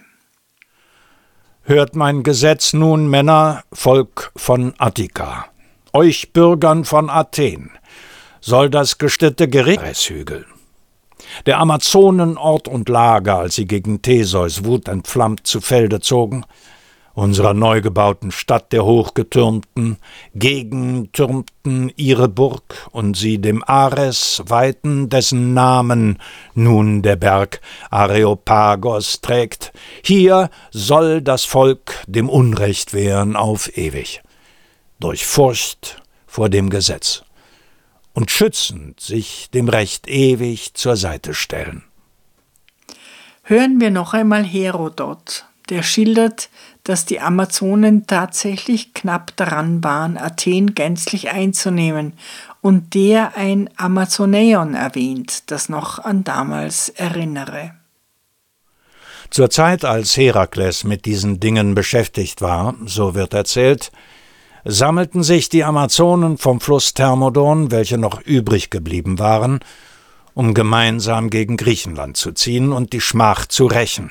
Hört 1.63 1.97
mein 1.97 2.23
Gesetz 2.23 2.73
nun, 2.73 3.09
Männer, 3.09 3.65
Volk 3.73 4.33
von 4.37 4.75
Attika, 4.79 5.47
euch 5.93 6.33
Bürgern 6.33 6.85
von 6.85 7.09
Athen, 7.09 7.71
soll 8.41 8.69
das 8.69 8.99
gestitte 8.99 9.49
Gericht. 9.49 9.81
Der 11.47 11.59
Amazonen 11.59 12.37
Ort 12.37 12.69
und 12.69 12.89
Lager, 12.89 13.39
als 13.39 13.55
sie 13.55 13.67
gegen 13.67 14.03
Theseus 14.03 14.65
wutentflammt 14.65 15.47
zu 15.47 15.61
Felde 15.61 16.01
zogen, 16.01 16.45
unserer 17.15 17.55
neu 17.55 17.81
gebauten 17.81 18.31
Stadt 18.31 18.73
der 18.73 18.85
Hochgetürmten, 18.85 19.97
gegentürmten 20.35 21.93
ihre 21.97 22.29
Burg 22.29 22.89
und 22.91 23.17
sie 23.17 23.39
dem 23.39 23.65
Ares 23.65 24.43
weihten, 24.47 25.09
dessen 25.09 25.55
Namen 25.55 26.19
nun 26.55 27.03
der 27.03 27.17
Berg 27.17 27.61
Areopagos 27.91 29.21
trägt. 29.21 29.73
Hier 30.05 30.51
soll 30.71 31.23
das 31.23 31.45
Volk 31.45 32.05
dem 32.07 32.29
Unrecht 32.29 32.93
wehren 32.93 33.37
auf 33.37 33.77
ewig, 33.79 34.23
durch 34.99 35.25
Furcht 35.25 36.03
vor 36.27 36.49
dem 36.49 36.69
Gesetz 36.69 37.23
und 38.15 38.31
schützend 38.31 39.01
sich 39.01 39.51
dem 39.51 39.69
Recht 39.69 40.09
ewig 40.09 40.75
zur 40.75 40.97
Seite 40.97 41.35
stellen. 41.35 41.85
Hören 43.43 43.81
wir 43.81 43.91
noch 43.91 44.15
einmal 44.15 44.43
Herodot, 44.43 45.45
der 45.69 45.83
schildert, 45.83 46.49
dass 46.85 47.07
die 47.07 47.19
Amazonen 47.19 48.07
tatsächlich 48.07 48.93
knapp 48.93 49.35
daran 49.37 49.83
waren, 49.83 50.19
Athen 50.19 50.75
gänzlich 50.75 51.31
einzunehmen 51.31 52.13
und 52.61 52.95
der 52.95 53.37
ein 53.37 53.71
Amazonäon 53.77 54.75
erwähnt, 54.75 55.51
das 55.51 55.69
noch 55.69 55.99
an 55.99 56.25
damals 56.25 56.91
erinnere. 56.91 57.73
Zur 59.31 59.51
Zeit, 59.51 59.85
als 59.85 60.17
Herakles 60.17 60.85
mit 60.85 61.07
diesen 61.07 61.41
Dingen 61.41 61.75
beschäftigt 61.75 62.43
war, 62.43 62.75
so 62.85 63.15
wird 63.15 63.35
erzählt, 63.35 63.91
sammelten 64.65 65.23
sich 65.23 65.49
die 65.49 65.65
Amazonen 65.65 66.39
vom 66.39 66.61
Fluss 66.61 66.95
Thermodon, 66.95 67.71
welche 67.71 67.99
noch 67.99 68.21
übrig 68.21 68.71
geblieben 68.71 69.19
waren, 69.19 69.61
um 70.35 70.55
gemeinsam 70.55 71.31
gegen 71.31 71.57
Griechenland 71.57 72.17
zu 72.17 72.33
ziehen 72.33 72.73
und 72.73 72.93
die 72.93 73.01
Schmach 73.01 73.47
zu 73.47 73.67
rächen, 73.67 74.11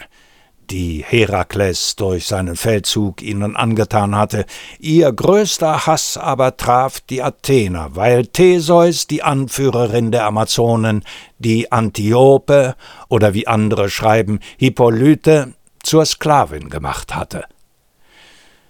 die 0.69 1.03
Herakles 1.07 1.95
durch 1.95 2.25
seinen 2.27 2.55
Feldzug 2.55 3.21
ihnen 3.21 3.55
angetan 3.55 4.15
hatte. 4.15 4.45
Ihr 4.79 5.11
größter 5.11 5.85
Hass 5.85 6.17
aber 6.17 6.57
traf 6.57 6.99
die 7.01 7.21
Athener, 7.21 7.95
weil 7.95 8.27
Theseus, 8.27 9.07
die 9.07 9.23
Anführerin 9.23 10.11
der 10.11 10.25
Amazonen, 10.25 11.03
die 11.39 11.71
Antiope 11.71 12.75
oder 13.09 13.33
wie 13.33 13.47
andere 13.47 13.89
schreiben, 13.89 14.39
Hippolyte, 14.57 15.53
zur 15.81 16.05
Sklavin 16.05 16.69
gemacht 16.69 17.13
hatte. 17.15 17.45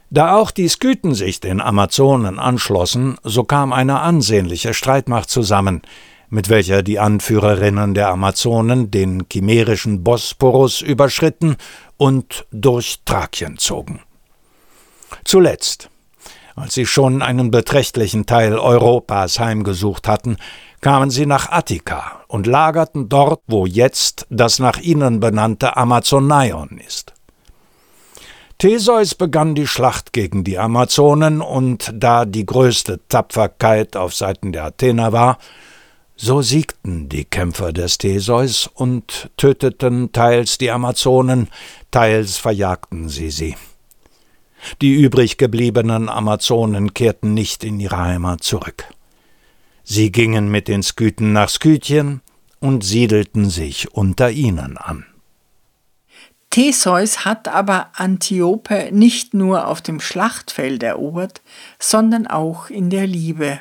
Da 0.09 0.35
auch 0.35 0.51
die 0.51 0.67
Skythen 0.67 1.15
sich 1.15 1.39
den 1.39 1.59
Amazonen 1.59 2.37
anschlossen, 2.37 3.17
so 3.23 3.43
kam 3.43 3.73
eine 3.73 4.01
ansehnliche 4.01 4.75
Streitmacht 4.75 5.29
zusammen, 5.29 5.81
mit 6.33 6.49
welcher 6.49 6.81
die 6.81 6.97
Anführerinnen 6.97 7.93
der 7.93 8.09
Amazonen 8.09 8.89
den 8.89 9.27
chimerischen 9.31 10.03
Bosporus 10.03 10.81
überschritten 10.81 11.57
und 11.97 12.47
durch 12.51 13.01
Thrakien 13.05 13.59
zogen. 13.59 14.01
Zuletzt, 15.25 15.91
als 16.55 16.73
sie 16.73 16.87
schon 16.87 17.21
einen 17.21 17.51
beträchtlichen 17.51 18.25
Teil 18.25 18.57
Europas 18.57 19.39
heimgesucht 19.39 20.07
hatten, 20.07 20.37
kamen 20.81 21.11
sie 21.11 21.27
nach 21.27 21.51
Attika 21.51 22.23
und 22.27 22.47
lagerten 22.47 23.09
dort, 23.09 23.41
wo 23.45 23.67
jetzt 23.67 24.25
das 24.31 24.57
nach 24.57 24.79
ihnen 24.79 25.19
benannte 25.19 25.77
Amazonaion 25.77 26.79
ist. 26.79 27.13
Theseus 28.57 29.13
begann 29.13 29.53
die 29.53 29.67
Schlacht 29.67 30.13
gegen 30.13 30.43
die 30.43 30.57
Amazonen, 30.57 31.41
und 31.41 31.91
da 31.93 32.25
die 32.25 32.45
größte 32.45 33.01
Tapferkeit 33.07 33.95
auf 33.95 34.15
Seiten 34.15 34.51
der 34.51 34.63
Athener 34.63 35.11
war, 35.11 35.37
so 36.23 36.41
siegten 36.41 37.09
die 37.09 37.25
Kämpfer 37.25 37.73
des 37.73 37.97
Theseus 37.97 38.67
und 38.73 39.29
töteten 39.35 40.13
teils 40.13 40.57
die 40.57 40.71
Amazonen, 40.71 41.49
teils 41.91 42.37
verjagten 42.37 43.09
sie 43.09 43.29
sie. 43.29 43.57
Die 44.81 44.93
übrig 44.93 45.37
gebliebenen 45.37 46.07
Amazonen 46.07 46.93
kehrten 46.93 47.33
nicht 47.33 47.65
in 47.65 47.77
ihre 47.77 47.97
Heimat 47.97 48.41
zurück. 48.41 48.85
Sie 49.83 50.13
gingen 50.13 50.49
mit 50.49 50.69
den 50.69 50.81
Skythen 50.81 51.33
nach 51.33 51.49
Skythien 51.49 52.21
und 52.61 52.85
siedelten 52.85 53.49
sich 53.49 53.91
unter 53.91 54.31
ihnen 54.31 54.77
an. 54.77 55.05
Theseus 56.51 57.25
hat 57.25 57.49
aber 57.49 57.89
Antiope 57.95 58.91
nicht 58.93 59.33
nur 59.33 59.67
auf 59.67 59.81
dem 59.81 59.99
Schlachtfeld 59.99 60.83
erobert, 60.83 61.41
sondern 61.79 62.27
auch 62.27 62.69
in 62.69 62.89
der 62.89 63.07
Liebe. 63.07 63.59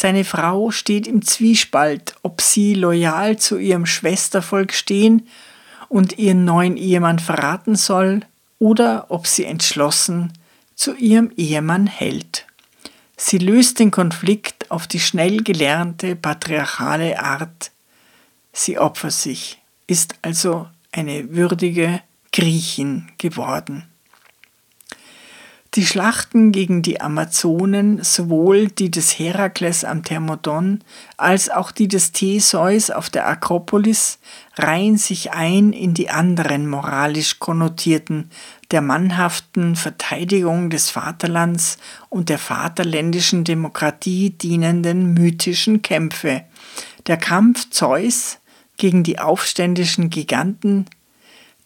Seine 0.00 0.24
Frau 0.24 0.70
steht 0.70 1.08
im 1.08 1.22
Zwiespalt, 1.22 2.14
ob 2.22 2.40
sie 2.40 2.74
loyal 2.74 3.36
zu 3.36 3.58
ihrem 3.58 3.84
Schwestervolk 3.84 4.72
stehen 4.72 5.26
und 5.88 6.20
ihren 6.20 6.44
neuen 6.44 6.76
Ehemann 6.76 7.18
verraten 7.18 7.74
soll 7.74 8.20
oder 8.60 9.06
ob 9.08 9.26
sie 9.26 9.44
entschlossen 9.44 10.32
zu 10.76 10.94
ihrem 10.94 11.32
Ehemann 11.36 11.88
hält. 11.88 12.46
Sie 13.16 13.38
löst 13.38 13.80
den 13.80 13.90
Konflikt 13.90 14.70
auf 14.70 14.86
die 14.86 15.00
schnell 15.00 15.42
gelernte 15.42 16.14
patriarchale 16.14 17.20
Art. 17.20 17.72
Sie 18.52 18.78
opfert 18.78 19.14
sich, 19.14 19.58
ist 19.88 20.14
also 20.22 20.68
eine 20.92 21.34
würdige 21.34 22.02
Griechin 22.30 23.08
geworden. 23.18 23.87
Die 25.74 25.84
Schlachten 25.84 26.50
gegen 26.50 26.80
die 26.80 27.00
Amazonen, 27.02 28.02
sowohl 28.02 28.68
die 28.68 28.90
des 28.90 29.18
Herakles 29.18 29.84
am 29.84 30.02
Thermodon 30.02 30.80
als 31.18 31.50
auch 31.50 31.72
die 31.72 31.88
des 31.88 32.12
Theseus 32.12 32.90
auf 32.90 33.10
der 33.10 33.28
Akropolis, 33.28 34.18
reihen 34.56 34.96
sich 34.96 35.32
ein 35.32 35.74
in 35.74 35.92
die 35.92 36.08
anderen 36.08 36.68
moralisch 36.68 37.38
konnotierten, 37.38 38.30
der 38.70 38.80
mannhaften 38.80 39.76
Verteidigung 39.76 40.70
des 40.70 40.88
Vaterlands 40.88 41.76
und 42.08 42.30
der 42.30 42.38
vaterländischen 42.38 43.44
Demokratie 43.44 44.30
dienenden 44.30 45.12
mythischen 45.12 45.82
Kämpfe. 45.82 46.44
Der 47.06 47.18
Kampf 47.18 47.68
Zeus 47.68 48.38
gegen 48.78 49.02
die 49.02 49.18
aufständischen 49.18 50.08
Giganten 50.08 50.86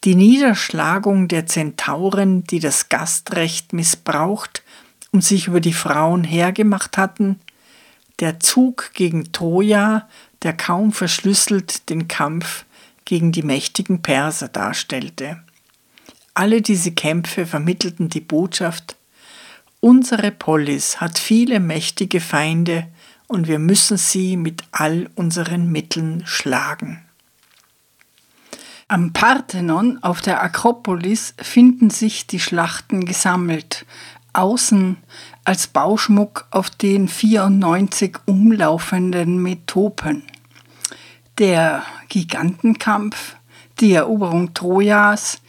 die 0.03 0.15
Niederschlagung 0.15 1.27
der 1.27 1.45
Zentauren, 1.45 2.43
die 2.43 2.59
das 2.59 2.89
Gastrecht 2.89 3.71
missbraucht 3.71 4.63
und 5.11 5.23
sich 5.23 5.47
über 5.47 5.61
die 5.61 5.73
Frauen 5.73 6.23
hergemacht 6.23 6.97
hatten, 6.97 7.39
der 8.19 8.39
Zug 8.39 8.91
gegen 8.93 9.31
Troja, 9.31 10.07
der 10.41 10.53
kaum 10.53 10.91
verschlüsselt 10.91 11.89
den 11.89 12.07
Kampf 12.07 12.65
gegen 13.05 13.31
die 13.31 13.43
mächtigen 13.43 14.01
Perser 14.01 14.49
darstellte. 14.49 15.41
Alle 16.33 16.61
diese 16.61 16.91
Kämpfe 16.91 17.45
vermittelten 17.45 18.09
die 18.09 18.21
Botschaft, 18.21 18.97
unsere 19.79 20.31
Polis 20.31 20.99
hat 20.99 21.19
viele 21.19 21.59
mächtige 21.59 22.19
Feinde 22.19 22.87
und 23.27 23.47
wir 23.47 23.59
müssen 23.59 23.97
sie 23.97 24.35
mit 24.35 24.63
all 24.71 25.09
unseren 25.15 25.71
Mitteln 25.71 26.23
schlagen. 26.25 27.03
Am 28.93 29.11
Parthenon 29.11 29.97
auf 30.03 30.21
der 30.21 30.43
Akropolis 30.43 31.33
finden 31.41 31.89
sich 31.89 32.27
die 32.27 32.39
Schlachten 32.39 33.05
gesammelt, 33.05 33.87
außen 34.33 34.97
als 35.43 35.65
Bauschmuck 35.65 36.45
auf 36.51 36.69
den 36.69 37.07
94 37.07 38.19
umlaufenden 38.27 39.41
Metopen. 39.41 40.21
Der 41.39 41.81
Gigantenkampf, 42.09 43.35
die 43.79 43.93
Eroberung 43.93 44.53
Trojas, 44.53 45.41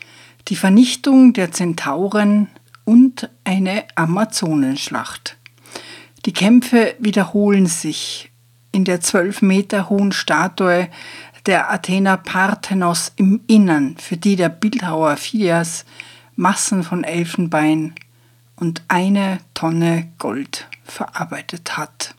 die 0.49 0.57
Vernichtung 0.57 1.35
der 1.35 1.53
Zentauren 1.53 2.49
und 2.87 3.29
eine 3.45 3.85
Amazonenschlacht. 3.95 5.37
Die 6.25 6.33
Kämpfe 6.33 6.95
wiederholen 6.99 7.67
sich. 7.67 8.31
In 8.73 8.87
der 8.87 9.03
zwölf 9.03 9.43
Meter 9.43 9.91
hohen 9.91 10.13
Statue 10.13 10.89
der 11.47 11.71
Athener 11.71 12.17
Parthenos 12.17 13.13
im 13.17 13.41
Innern, 13.47 13.97
für 13.99 14.17
die 14.17 14.37
der 14.37 14.49
Bildhauer 14.49 15.17
Phidias 15.17 15.85
Massen 16.37 16.83
von 16.83 17.05
Elfenbein 17.05 17.95
und 18.57 18.83
eine 18.89 19.39
Tonne 19.53 20.11
Gold 20.19 20.67
verarbeitet 20.85 21.77
hat. 21.77 22.15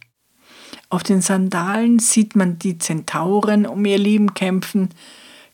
Auf 0.90 1.04
den 1.04 1.22
Sandalen 1.22 2.00
sieht 2.00 2.36
man 2.36 2.60
die 2.60 2.78
Zentauren 2.78 3.66
um 3.66 3.84
ihr 3.86 3.98
Leben 3.98 4.34
kämpfen, 4.34 4.90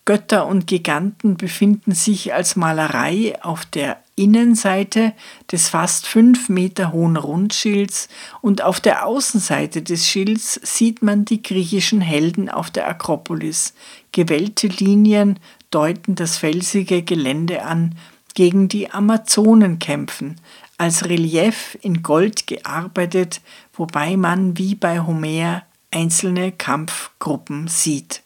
Götter 0.04 0.48
und 0.48 0.68
Giganten 0.68 1.38
befinden 1.38 1.94
sich 1.94 2.34
als 2.34 2.56
Malerei 2.56 3.42
auf 3.42 3.66
der 3.66 4.01
Innenseite 4.16 5.14
des 5.52 5.70
fast 5.70 6.06
fünf 6.06 6.50
Meter 6.50 6.92
hohen 6.92 7.18
Rundschilds 7.18 8.10
und 8.42 8.62
auf 8.62 8.80
der 8.80 9.06
Außenseite 9.06 9.82
des 9.82 10.08
Schilds 10.08 10.60
sieht 10.64 11.02
man 11.02 11.26
die 11.26 11.42
griechischen 11.42 12.02
Helden 12.02 12.50
auf 12.50 12.70
der 12.70 12.88
Akropolis. 12.88 13.74
Gewellte 14.12 14.68
Linien 14.68 15.40
deuten 15.72 16.16
das 16.16 16.38
felsige 16.38 17.04
Gelände 17.04 17.64
an, 17.64 17.96
gegen 18.34 18.68
die 18.68 18.92
Amazonen 18.92 19.80
kämpfen, 19.80 20.40
als 20.78 21.06
Relief 21.06 21.78
in 21.82 22.02
Gold 22.02 22.48
gearbeitet, 22.48 23.42
wobei 23.74 24.18
man 24.18 24.58
wie 24.58 24.76
bei 24.76 25.02
Homer 25.02 25.64
einzelne 25.92 26.52
Kampfgruppen 26.52 27.68
sieht. 27.68 28.24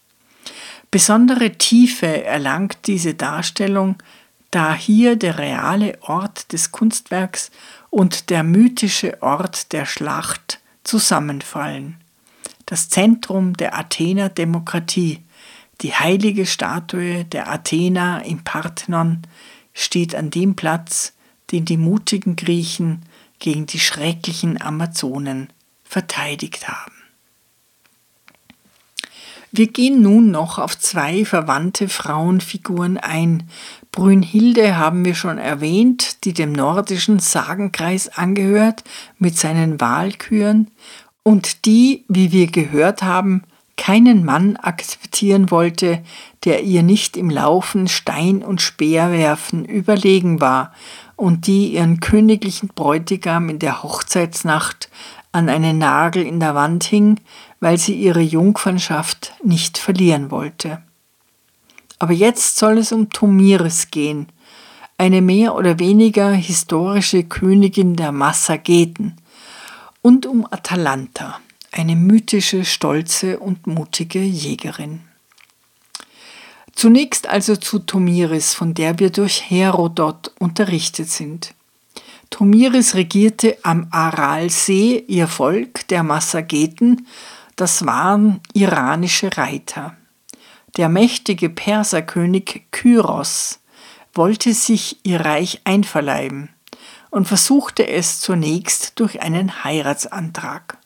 Besondere 0.91 1.52
Tiefe 1.58 2.24
erlangt 2.24 2.88
diese 2.88 3.15
Darstellung, 3.15 3.98
da 4.51 4.73
hier 4.73 5.15
der 5.15 5.38
reale 5.38 5.97
Ort 6.01 6.51
des 6.53 6.71
Kunstwerks 6.71 7.51
und 7.89 8.29
der 8.29 8.43
mythische 8.43 9.21
Ort 9.21 9.71
der 9.71 9.86
Schlacht 9.86 10.60
zusammenfallen. 10.84 11.97
Das 12.65 12.89
Zentrum 12.89 13.55
der 13.55 13.77
Athener 13.77 14.29
Demokratie, 14.29 15.23
die 15.81 15.93
heilige 15.93 16.45
Statue 16.45 17.25
der 17.25 17.49
Athener 17.49 18.23
im 18.25 18.43
Parthenon, 18.43 19.21
steht 19.73 20.15
an 20.15 20.29
dem 20.29 20.55
Platz, 20.55 21.13
den 21.51 21.65
die 21.65 21.77
mutigen 21.77 22.36
Griechen 22.36 23.03
gegen 23.39 23.65
die 23.65 23.79
schrecklichen 23.79 24.62
Amazonen 24.62 25.49
verteidigt 25.84 26.67
haben. 26.67 26.93
Wir 29.51 29.67
gehen 29.67 30.01
nun 30.01 30.31
noch 30.31 30.60
auf 30.60 30.77
zwei 30.77 31.23
verwandte 31.23 31.88
Frauenfiguren 31.88 32.97
ein, 32.97 33.49
Brünnhilde 33.95 34.77
haben 34.77 35.05
wir 35.05 35.15
schon 35.15 35.38
erwähnt, 35.38 36.25
die 36.25 36.34
dem 36.34 36.51
nordischen 36.51 37.19
Sagenkreis 37.19 38.10
angehört 38.10 38.84
mit 39.19 39.38
seinen 39.38 39.79
Wahlküren 39.79 40.69
und 41.23 41.65
die, 41.65 42.03
wie 42.10 42.34
wir 42.34 42.47
gehört 42.47 43.03
haben, 43.03 43.43
keinen 43.77 44.25
Mann 44.25 44.58
akzeptieren 44.58 45.49
wollte, 45.49 46.03
der 46.43 46.63
ihr 46.63 46.84
nicht 46.84 47.15
im 47.15 47.29
Laufen 47.29 47.88
Stein 47.88 48.43
und 48.43 48.62
Speer 48.62 49.13
werfen 49.13 49.63
überlegen 49.63 50.41
war 50.41 50.73
und 51.15 51.47
die 51.47 51.73
ihren 51.73 52.01
königlichen 52.01 52.67
Bräutigam 52.75 53.47
in 53.47 53.60
der 53.60 53.81
Hochzeitsnacht 53.81 54.89
an 55.31 55.47
einen 55.47 55.77
Nagel 55.77 56.25
in 56.25 56.41
der 56.41 56.53
Wand 56.53 56.84
hing, 56.84 57.21
weil 57.62 57.77
sie 57.77 57.95
ihre 57.95 58.21
Jungfernschaft 58.21 59.34
nicht 59.41 59.77
verlieren 59.77 60.31
wollte. 60.31 60.81
Aber 61.99 62.13
jetzt 62.13 62.58
soll 62.58 62.77
es 62.77 62.91
um 62.91 63.10
Tomiris 63.10 63.91
gehen, 63.91 64.27
eine 64.97 65.21
mehr 65.21 65.55
oder 65.55 65.79
weniger 65.79 66.31
historische 66.31 67.23
Königin 67.23 67.95
der 67.95 68.12
Massageten, 68.12 69.15
und 70.01 70.27
um 70.27 70.45
Atalanta, 70.45 71.39
eine 71.71 71.95
mythische, 71.95 72.63
stolze 72.63 73.39
und 73.39 73.65
mutige 73.65 74.21
Jägerin. 74.21 75.01
Zunächst 76.75 77.27
also 77.27 77.55
zu 77.55 77.79
Tomiris, 77.79 78.53
von 78.53 78.73
der 78.73 78.99
wir 78.99 79.10
durch 79.10 79.49
Herodot 79.49 80.31
unterrichtet 80.38 81.10
sind. 81.10 81.55
Tomiris 82.29 82.95
regierte 82.95 83.58
am 83.63 83.88
Aralsee 83.91 85.03
ihr 85.08 85.27
Volk, 85.27 85.88
der 85.88 86.03
Massageten, 86.03 87.08
das 87.55 87.86
waren 87.86 88.41
iranische 88.53 89.36
Reiter. 89.38 89.95
Der 90.77 90.89
mächtige 90.89 91.49
Perserkönig 91.49 92.65
Kyros 92.71 93.59
wollte 94.13 94.53
sich 94.53 94.99
ihr 95.03 95.21
Reich 95.21 95.61
einverleiben 95.63 96.49
und 97.11 97.27
versuchte 97.29 97.88
es 97.88 98.19
zunächst 98.19 98.99
durch 98.99 99.21
einen 99.21 99.63
Heiratsantrag. 99.63 100.77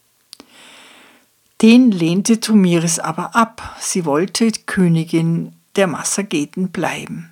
Den 1.63 1.91
lehnte 1.91 2.39
Tomiris 2.39 2.99
aber 2.99 3.35
ab, 3.35 3.77
sie 3.79 4.05
wollte 4.05 4.51
Königin 4.51 5.53
der 5.75 5.87
Massageten 5.87 6.69
bleiben. 6.69 7.31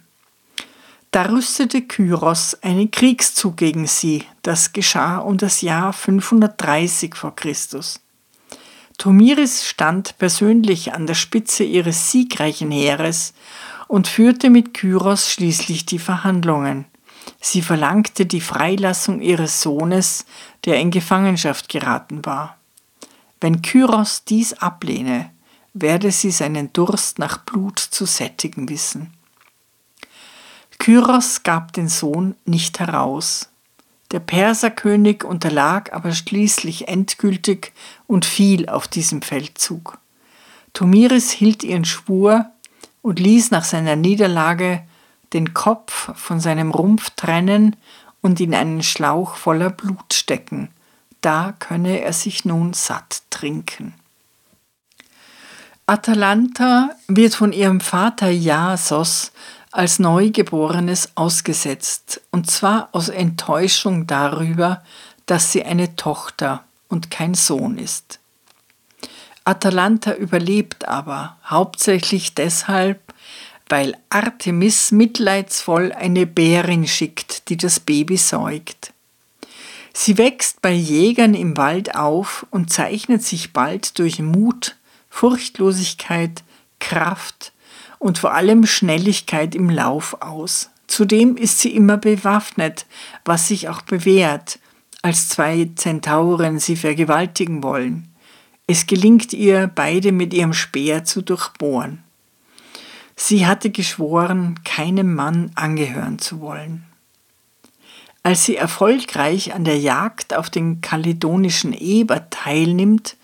Da 1.12 1.24
rüstete 1.24 1.84
Kyros 1.84 2.58
einen 2.64 2.90
Kriegszug 2.90 3.56
gegen 3.56 3.86
sie, 3.86 4.24
das 4.42 4.74
geschah 4.74 5.20
um 5.20 5.38
das 5.38 5.62
Jahr 5.62 5.94
530 5.94 7.16
vor 7.16 7.36
Christus. 7.36 8.00
Tomiris 8.98 9.66
stand 9.68 10.18
persönlich 10.18 10.94
an 10.94 11.06
der 11.06 11.14
Spitze 11.14 11.64
ihres 11.64 12.12
siegreichen 12.12 12.72
Heeres 12.72 13.34
und 13.88 14.08
führte 14.08 14.50
mit 14.50 14.74
Kyros 14.74 15.32
schließlich 15.32 15.86
die 15.86 16.00
Verhandlungen. 16.00 16.86
Sie 17.40 17.62
verlangte 17.62 18.26
die 18.26 18.42
Freilassung 18.42 19.22
ihres 19.22 19.62
Sohnes, 19.62 20.26
der 20.66 20.80
in 20.80 20.92
Gefangenschaft 20.92 21.70
geraten 21.70 22.26
war. 22.26 22.58
Wenn 23.40 23.62
Kyros 23.62 24.24
dies 24.24 24.54
ablehne, 24.54 25.30
werde 25.74 26.12
sie 26.12 26.32
seinen 26.32 26.74
Durst 26.74 27.20
nach 27.20 27.38
Blut 27.38 27.80
zu 27.80 28.06
sättigen 28.06 28.68
wissen. 28.68 29.14
Kyros 30.80 31.44
gab 31.44 31.74
den 31.74 31.90
Sohn 31.90 32.36
nicht 32.46 32.80
heraus. 32.80 33.50
Der 34.12 34.20
Perserkönig 34.20 35.24
unterlag 35.24 35.92
aber 35.94 36.14
schließlich 36.14 36.88
endgültig 36.88 37.74
und 38.08 38.26
fiel 38.26 38.70
auf 38.70 38.88
diesem 38.88 39.22
Feldzug. 39.22 39.98
Tomiris 40.74 41.32
hielt 41.32 41.64
ihren 41.64 41.86
Schwur 41.86 42.46
und 43.02 43.20
ließ 43.20 43.52
nach 43.52 43.64
seiner 43.64 43.96
Niederlage 43.96 44.84
den 45.34 45.54
Kopf 45.54 46.12
von 46.16 46.40
seinem 46.40 46.72
Rumpf 46.72 47.10
trennen 47.12 47.76
und 48.22 48.40
in 48.40 48.56
einen 48.56 48.84
Schlauch 48.84 49.36
voller 49.36 49.70
Blut 49.70 50.14
stecken. 50.14 50.70
Da 51.22 51.54
könne 51.60 52.02
er 52.02 52.14
sich 52.14 52.46
nun 52.46 52.74
satt 52.74 53.24
trinken. 53.30 53.94
Atalanta 55.86 56.90
wird 57.08 57.34
von 57.34 57.54
ihrem 57.54 57.80
Vater 57.80 58.30
Jasos 58.30 59.32
als 59.78 60.00
Neugeborenes 60.00 61.12
ausgesetzt, 61.14 62.22
und 62.32 62.50
zwar 62.50 62.90
aus 62.94 63.10
Enttäuschung 63.10 64.08
darüber, 64.08 64.82
dass 65.28 65.52
sie 65.52 65.64
eine 65.64 65.96
Tochter 65.96 66.64
und 66.88 67.12
kein 67.12 67.36
Sohn 67.36 67.78
ist. 67.78 68.20
Atalanta 69.44 70.16
überlebt 70.16 70.88
aber 70.88 71.38
hauptsächlich 71.46 72.34
deshalb, 72.34 73.00
weil 73.70 73.96
Artemis 74.10 74.92
mitleidsvoll 74.92 75.92
eine 75.92 76.26
Bärin 76.26 76.88
schickt, 76.88 77.50
die 77.50 77.58
das 77.58 77.80
Baby 77.80 78.18
säugt. 78.18 78.94
Sie 79.94 80.18
wächst 80.18 80.64
bei 80.64 80.72
Jägern 80.72 81.36
im 81.36 81.56
Wald 81.56 81.94
auf 81.94 82.48
und 82.50 82.74
zeichnet 82.74 83.22
sich 83.22 83.54
bald 83.54 84.00
durch 84.00 84.20
Mut, 84.20 84.76
Furchtlosigkeit, 85.12 86.44
Kraft 86.80 87.52
und 88.00 88.18
vor 88.18 88.34
allem 88.34 88.66
Schnelligkeit 88.66 89.56
im 89.56 89.70
Lauf 89.70 90.22
aus. 90.22 90.70
Zudem 90.88 91.36
ist 91.36 91.60
sie 91.60 91.76
immer 91.76 91.98
bewaffnet, 91.98 92.86
was 93.26 93.48
sich 93.48 93.70
auch 93.70 93.82
bewährt, 93.82 94.60
als 95.02 95.30
zwei 95.30 95.70
Zentauren 95.76 96.60
sie 96.60 96.76
vergewaltigen 96.76 97.64
wollen. 97.64 98.10
Es 98.68 98.88
gelingt 98.88 99.34
ihr, 99.34 99.72
beide 99.74 100.12
mit 100.12 100.34
ihrem 100.34 100.54
Speer 100.54 101.04
zu 101.06 101.22
durchbohren. 101.22 102.04
Sie 103.16 103.48
hatte 103.48 103.70
geschworen, 103.70 104.60
keinem 104.64 105.16
Mann 105.16 105.52
angehören 105.56 106.20
zu 106.20 106.40
wollen. 106.40 106.86
Als 108.24 108.44
sie 108.44 108.58
erfolgreich 108.58 109.54
an 109.54 109.64
der 109.64 109.80
Jagd 109.80 110.34
auf 110.34 110.50
den 110.50 110.82
kaledonischen 110.82 111.74
Eber 111.74 112.30
teilnimmt 112.30 113.16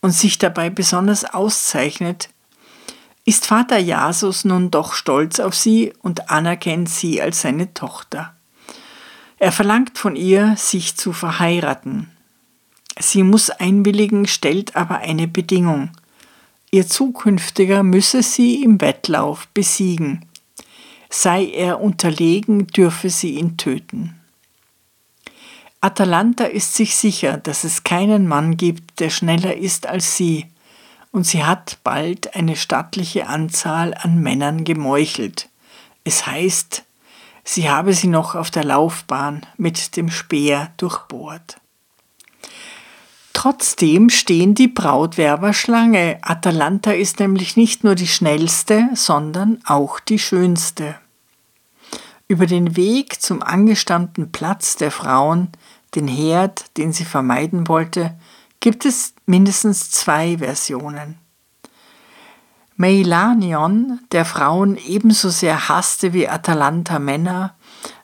und 0.00 0.12
sich 0.12 0.38
dabei 0.38 0.70
besonders 0.70 1.24
auszeichnet, 1.26 2.30
ist 3.26 3.44
Vater 3.44 3.78
Jasus 3.78 4.44
nun 4.44 4.70
doch 4.70 4.94
stolz 4.94 5.40
auf 5.40 5.54
sie 5.54 5.92
und 6.00 6.30
anerkennt 6.30 6.88
sie 6.88 7.20
als 7.20 7.42
seine 7.42 7.74
Tochter. 7.74 8.34
Er 9.38 9.52
verlangt 9.52 9.98
von 9.98 10.14
ihr, 10.14 10.54
sich 10.56 10.96
zu 10.96 11.12
verheiraten. 11.12 12.10
Sie 12.98 13.24
muss 13.24 13.50
einwilligen, 13.50 14.26
stellt 14.26 14.76
aber 14.76 14.98
eine 14.98 15.26
Bedingung. 15.26 15.90
Ihr 16.70 16.86
zukünftiger 16.86 17.82
müsse 17.82 18.22
sie 18.22 18.62
im 18.62 18.80
Wettlauf 18.80 19.48
besiegen. 19.48 20.24
Sei 21.10 21.46
er 21.46 21.80
unterlegen, 21.80 22.68
dürfe 22.68 23.10
sie 23.10 23.34
ihn 23.34 23.56
töten. 23.56 24.14
Atalanta 25.80 26.44
ist 26.44 26.74
sich 26.74 26.96
sicher, 26.96 27.36
dass 27.38 27.64
es 27.64 27.82
keinen 27.82 28.28
Mann 28.28 28.56
gibt, 28.56 29.00
der 29.00 29.10
schneller 29.10 29.56
ist 29.56 29.86
als 29.86 30.16
sie, 30.16 30.46
und 31.16 31.24
sie 31.24 31.44
hat 31.44 31.78
bald 31.82 32.36
eine 32.36 32.56
stattliche 32.56 33.26
Anzahl 33.26 33.94
an 33.94 34.20
Männern 34.20 34.64
gemeuchelt. 34.64 35.48
Es 36.04 36.26
heißt, 36.26 36.84
sie 37.42 37.70
habe 37.70 37.94
sie 37.94 38.08
noch 38.08 38.34
auf 38.34 38.50
der 38.50 38.64
Laufbahn 38.64 39.46
mit 39.56 39.96
dem 39.96 40.10
Speer 40.10 40.72
durchbohrt. 40.76 41.56
Trotzdem 43.32 44.10
stehen 44.10 44.54
die 44.54 44.68
Brautwerber 44.68 45.54
Schlange. 45.54 46.18
Atalanta 46.20 46.90
ist 46.90 47.18
nämlich 47.18 47.56
nicht 47.56 47.82
nur 47.82 47.94
die 47.94 48.08
schnellste, 48.08 48.90
sondern 48.92 49.62
auch 49.64 50.00
die 50.00 50.18
schönste. 50.18 50.96
Über 52.28 52.44
den 52.44 52.76
Weg 52.76 53.22
zum 53.22 53.42
angestammten 53.42 54.32
Platz 54.32 54.76
der 54.76 54.90
Frauen, 54.90 55.48
den 55.94 56.08
Herd, 56.08 56.76
den 56.76 56.92
sie 56.92 57.06
vermeiden 57.06 57.68
wollte, 57.68 58.14
gibt 58.60 58.84
es 58.84 59.14
mindestens 59.26 59.90
zwei 59.90 60.38
Versionen. 60.38 61.18
Meilanion, 62.76 64.00
der 64.12 64.24
Frauen 64.24 64.76
ebenso 64.76 65.30
sehr 65.30 65.68
hasste 65.68 66.12
wie 66.12 66.28
Atalanta 66.28 66.98
Männer, 66.98 67.54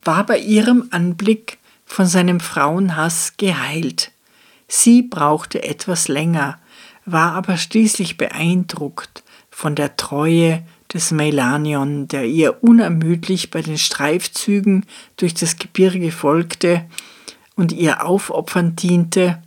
war 0.02 0.24
bei 0.24 0.38
ihrem 0.38 0.88
Anblick 0.90 1.58
von 1.84 2.06
seinem 2.06 2.40
Frauenhass 2.40 3.34
geheilt. 3.36 4.12
Sie 4.68 5.02
brauchte 5.02 5.62
etwas 5.62 6.08
länger, 6.08 6.58
war 7.04 7.32
aber 7.32 7.58
schließlich 7.58 8.16
beeindruckt 8.16 9.22
von 9.50 9.74
der 9.74 9.96
Treue 9.96 10.62
des 10.92 11.10
Meilanion, 11.10 12.08
der 12.08 12.24
ihr 12.24 12.62
unermüdlich 12.62 13.50
bei 13.50 13.60
den 13.60 13.76
Streifzügen 13.76 14.86
durch 15.16 15.34
das 15.34 15.56
Gebirge 15.56 16.12
folgte 16.12 16.86
und 17.56 17.72
ihr 17.72 18.06
aufopfernd 18.06 18.82
diente, 18.82 19.42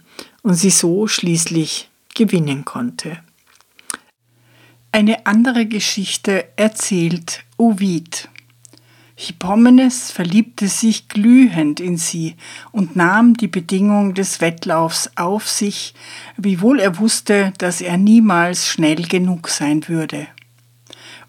und 0.46 0.54
sie 0.54 0.70
so 0.70 1.08
schließlich 1.08 1.90
gewinnen 2.14 2.66
konnte. 2.66 3.18
Eine 4.92 5.26
andere 5.26 5.66
Geschichte 5.66 6.46
erzählt 6.56 7.44
Ovid. 7.58 8.30
Hippomenes 9.16 10.12
verliebte 10.12 10.68
sich 10.68 11.08
glühend 11.08 11.80
in 11.80 11.98
sie 11.98 12.36
und 12.72 12.96
nahm 12.96 13.34
die 13.36 13.48
Bedingung 13.48 14.14
des 14.14 14.40
Wettlaufs 14.40 15.10
auf 15.16 15.50
sich, 15.50 15.96
wiewohl 16.38 16.80
er 16.80 17.00
wusste, 17.00 17.52
dass 17.58 17.82
er 17.82 17.98
niemals 17.98 18.68
schnell 18.68 19.08
genug 19.08 19.48
sein 19.48 19.88
würde. 19.88 20.28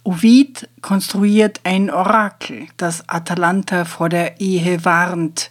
Ovid 0.06 0.68
konstruiert 0.82 1.60
ein 1.64 1.90
Orakel, 1.90 2.68
das 2.76 3.08
Atalanta 3.08 3.84
vor 3.84 4.08
der 4.08 4.40
Ehe 4.40 4.84
warnt, 4.84 5.50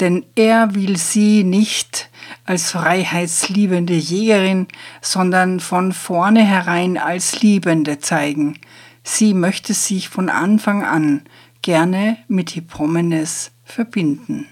denn 0.00 0.24
er 0.34 0.74
will 0.74 0.96
sie 0.96 1.44
nicht 1.44 2.10
als 2.44 2.72
freiheitsliebende 2.72 3.94
Jägerin, 3.94 4.68
sondern 5.00 5.60
von 5.60 5.92
vornherein 5.92 6.98
als 6.98 7.40
Liebende 7.40 7.98
zeigen. 7.98 8.58
Sie 9.02 9.34
möchte 9.34 9.74
sich 9.74 10.08
von 10.08 10.28
Anfang 10.28 10.84
an 10.84 11.22
gerne 11.62 12.18
mit 12.28 12.50
Hippomenes 12.50 13.52
verbinden. 13.64 14.46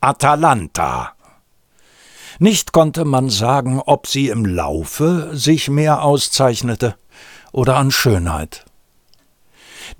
Atalanta. 0.00 1.12
Nicht 2.38 2.72
konnte 2.72 3.04
man 3.04 3.30
sagen, 3.30 3.80
ob 3.80 4.06
sie 4.06 4.28
im 4.28 4.44
Laufe 4.44 5.30
sich 5.32 5.68
mehr 5.68 6.02
auszeichnete 6.02 6.96
oder 7.52 7.76
an 7.76 7.90
Schönheit. 7.90 8.64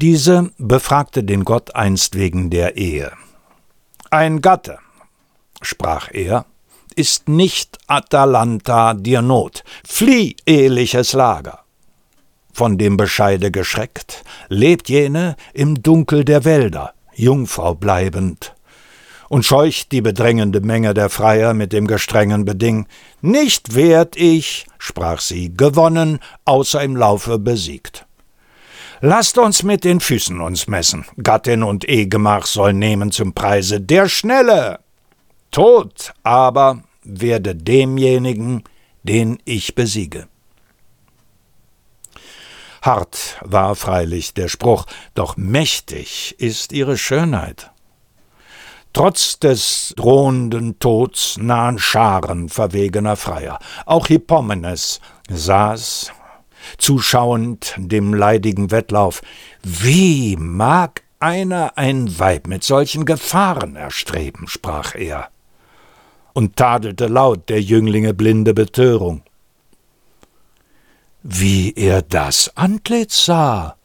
Diese 0.01 0.51
befragte 0.59 1.23
den 1.23 1.45
Gott 1.45 1.77
einst 1.77 2.17
wegen 2.17 2.51
der 2.51 2.77
Ehe. 2.77 3.13
Ein 4.15 4.43
Gatte, 4.43 4.79
sprach 5.63 6.11
er, 6.13 6.45
ist 6.97 7.31
nicht 7.31 7.79
Atalanta 7.87 8.93
dir 8.93 9.23
Not. 9.23 9.65
Flieh, 9.89 10.37
eheliches 10.45 11.15
Lager. 11.15 11.61
Von 12.53 12.77
dem 12.77 12.99
Bescheide 12.99 13.51
geschreckt, 13.51 14.23
lebt 14.51 14.91
jene 14.91 15.35
im 15.55 15.83
Dunkel 15.83 16.27
der 16.27 16.45
Wälder, 16.45 16.93
Jungfrau 17.15 17.75
bleibend, 17.75 18.55
und 19.31 19.47
scheucht 19.47 19.93
die 19.93 20.03
bedrängende 20.03 20.61
Menge 20.61 20.93
der 20.93 21.09
Freier 21.09 21.55
mit 21.55 21.73
dem 21.73 21.87
gestrengen 21.87 22.45
Beding. 22.45 22.87
Nicht 23.23 23.75
werd 23.75 24.15
ich, 24.17 24.67
sprach 24.77 25.23
sie, 25.23 25.57
gewonnen, 25.57 26.19
außer 26.45 26.83
im 26.83 26.97
Laufe 26.97 27.39
besiegt. 27.39 28.05
Lasst 29.05 29.37
uns 29.37 29.65
mit 29.65 29.83
den 29.83 29.99
Füßen 29.99 30.41
uns 30.41 30.69
messen, 30.69 31.05
Gattin 31.21 31.65
und 31.65 31.85
Ehegemach 31.85 32.47
soll 32.47 32.73
nehmen 32.73 33.11
zum 33.11 33.33
Preise 33.33 33.81
der 33.81 34.09
Schnelle. 34.09 34.79
Tod 35.51 36.15
aber 36.23 36.85
werde 37.03 37.57
demjenigen, 37.57 38.63
den 39.03 39.41
ich 39.45 39.75
besiege. 39.75 40.29
Hart 42.81 43.39
war 43.41 43.75
freilich 43.75 44.35
der 44.35 44.47
Spruch, 44.47 44.87
doch 45.17 45.37
mächtig 45.37 46.37
ist 46.39 46.71
ihre 46.71 46.97
Schönheit. 46.97 47.73
Trotz 48.93 49.41
des 49.41 49.95
drohenden 49.97 50.79
Tods 50.79 51.39
nahen 51.39 51.81
Scharen 51.81 52.49
verwegener 52.49 53.17
Freier. 53.17 53.59
Auch 53.85 54.07
Hippomenes 54.07 55.01
saß, 55.29 56.13
zuschauend 56.79 57.75
dem 57.79 58.15
leidigen 58.15 58.71
Wettlauf. 58.71 59.23
Wie 59.63 60.37
mag 60.37 61.03
einer 61.21 61.77
ein 61.77 62.19
Weib 62.19 62.47
mit 62.47 62.65
solchen 62.65 63.05
Gefahren 63.05 63.77
erstreben, 63.77 64.49
sprach 64.49 64.95
er 64.95 65.29
und 66.33 66.57
tadelte 66.57 67.07
laut 67.07 67.49
der 67.49 67.61
Jünglinge 67.61 68.15
blinde 68.15 68.55
Betörung. 68.55 69.23
Wie 71.23 71.73
er 71.75 72.03
das 72.03 72.57
Antlitz 72.57 73.27
sah 73.27 73.77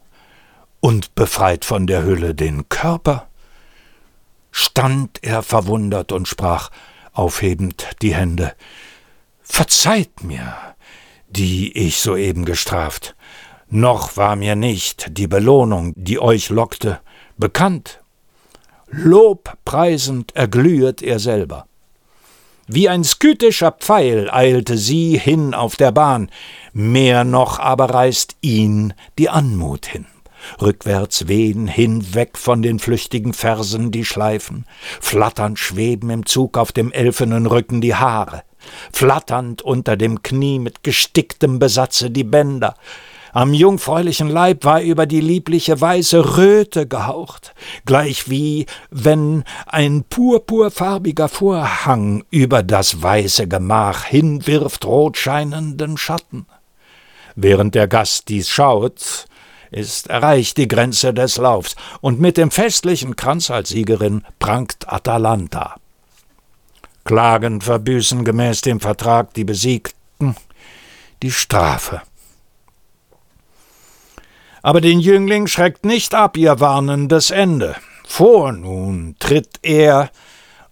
und 0.80 1.14
befreit 1.14 1.64
von 1.64 1.86
der 1.86 2.04
Hülle 2.04 2.34
den 2.34 2.68
Körper, 2.68 3.28
stand 4.50 5.22
er 5.22 5.42
verwundert 5.42 6.10
und 6.10 6.26
sprach, 6.26 6.70
aufhebend 7.12 7.86
die 8.02 8.14
Hände, 8.14 8.54
Verzeiht 9.50 10.22
mir, 10.22 10.54
die 11.30 11.76
ich 11.76 11.98
soeben 11.98 12.44
gestraft, 12.44 13.14
noch 13.70 14.16
war 14.16 14.34
mir 14.36 14.56
nicht 14.56 15.18
die 15.18 15.26
Belohnung, 15.26 15.92
die 15.96 16.18
euch 16.18 16.48
lockte, 16.48 17.00
bekannt. 17.36 18.00
Lobpreisend 18.90 20.34
erglühet 20.34 21.02
er 21.02 21.18
selber. 21.18 21.66
Wie 22.66 22.88
ein 22.88 23.04
skythischer 23.04 23.72
Pfeil 23.72 24.30
eilte 24.30 24.78
sie 24.78 25.18
hin 25.18 25.54
auf 25.54 25.76
der 25.76 25.92
Bahn, 25.92 26.30
mehr 26.72 27.24
noch 27.24 27.58
aber 27.58 27.90
reißt 27.90 28.36
ihn 28.40 28.94
die 29.18 29.28
Anmut 29.28 29.86
hin. 29.86 30.06
Rückwärts 30.62 31.28
wehen 31.28 31.66
hinweg 31.66 32.38
von 32.38 32.62
den 32.62 32.78
flüchtigen 32.78 33.32
Fersen 33.32 33.90
die 33.90 34.04
Schleifen, 34.04 34.66
flatternd 35.00 35.58
schweben 35.58 36.10
im 36.10 36.26
Zug 36.26 36.56
auf 36.56 36.72
dem 36.72 36.92
elfenen 36.92 37.46
Rücken 37.46 37.80
die 37.80 37.94
Haare, 37.94 38.42
flatternd 38.92 39.62
unter 39.62 39.96
dem 39.96 40.22
Knie 40.22 40.58
mit 40.58 40.82
gesticktem 40.82 41.58
Besatze 41.58 42.10
die 42.10 42.24
Bänder, 42.24 42.74
am 43.32 43.52
jungfräulichen 43.52 44.28
Leib 44.28 44.64
war 44.64 44.80
über 44.80 45.06
die 45.06 45.20
liebliche 45.20 45.80
weiße 45.80 46.36
Röte 46.38 46.86
gehaucht, 46.86 47.54
gleichwie 47.84 48.66
wenn 48.90 49.44
ein 49.66 50.04
purpurfarbiger 50.08 51.28
Vorhang 51.28 52.24
über 52.30 52.62
das 52.62 53.02
weiße 53.02 53.46
Gemach 53.46 54.04
hinwirft 54.04 54.86
rotscheinenden 54.86 55.98
Schatten. 55.98 56.46
Während 57.36 57.74
der 57.74 57.86
Gast 57.86 58.28
dies 58.28 58.48
schaut, 58.48 59.26
ist 59.70 60.08
erreicht 60.08 60.56
die 60.56 60.66
Grenze 60.66 61.12
des 61.12 61.36
Laufs, 61.36 61.76
und 62.00 62.20
mit 62.20 62.38
dem 62.38 62.50
festlichen 62.50 63.14
Kranz 63.16 63.50
als 63.50 63.68
Siegerin 63.68 64.24
prangt 64.38 64.86
Atalanta. 64.86 65.76
Klagend 67.08 67.64
verbüßen 67.64 68.22
gemäß 68.22 68.60
dem 68.60 68.80
Vertrag 68.80 69.32
die 69.32 69.44
Besiegten 69.44 70.36
die 71.22 71.30
Strafe. 71.30 72.02
Aber 74.60 74.82
den 74.82 75.00
Jüngling 75.00 75.46
schreckt 75.46 75.86
nicht 75.86 76.14
ab 76.14 76.36
ihr 76.36 76.60
warnendes 76.60 77.30
Ende. 77.30 77.76
Vor 78.06 78.52
nun 78.52 79.16
tritt 79.20 79.58
er 79.62 80.10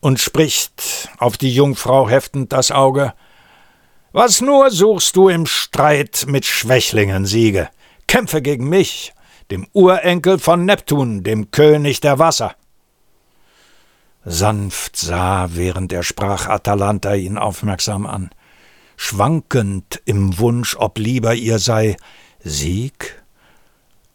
und 0.01 0.21
spricht, 0.21 1.09
auf 1.17 1.39
die 1.39 1.55
Jungfrau 1.55 2.07
heftend 2.07 2.53
das 2.53 2.71
Auge. 2.71 3.15
Was 4.13 4.43
nur 4.43 4.71
suchst 4.71 5.17
du 5.17 5.31
im 5.31 5.47
Streit 5.47 6.27
mit 6.29 6.45
Schwächlingen 6.45 7.25
Siege? 7.25 7.71
Kämpfe 8.09 8.43
gegen 8.43 8.69
mich, 8.69 9.15
dem 9.51 9.67
Urenkel 9.73 10.39
von 10.39 10.67
Neptun, 10.67 11.23
dem 11.23 11.51
König 11.51 12.01
der 12.03 12.19
Wasser. 12.19 12.55
Sanft 14.29 14.97
sah, 14.97 15.51
während 15.53 15.93
er 15.93 16.03
sprach, 16.03 16.49
Atalanta 16.49 17.15
ihn 17.15 17.39
aufmerksam 17.39 18.07
an, 18.07 18.31
schwankend 18.97 20.03
im 20.05 20.41
Wunsch, 20.41 20.75
ob 20.77 20.99
lieber 20.99 21.35
ihr 21.37 21.61
sei 21.61 21.97
Sieg 22.41 23.23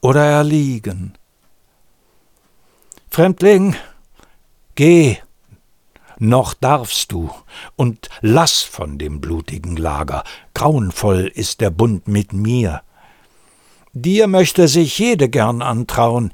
oder 0.02 0.26
erliegen. 0.26 1.18
Fremdling, 3.10 3.78
geh, 4.76 5.16
noch 6.20 6.56
darfst 6.56 7.14
du, 7.14 7.32
und 7.78 8.10
lass 8.20 8.64
von 8.64 8.98
dem 8.98 9.22
blutigen 9.22 9.78
Lager, 9.78 10.26
grauenvoll 10.54 11.32
ist 11.34 11.62
der 11.62 11.70
Bund 11.70 12.10
mit 12.10 12.34
mir. 12.34 12.82
Dir 13.94 14.28
möchte 14.28 14.68
sich 14.68 15.00
jede 15.00 15.30
gern 15.30 15.62
antrauen, 15.62 16.34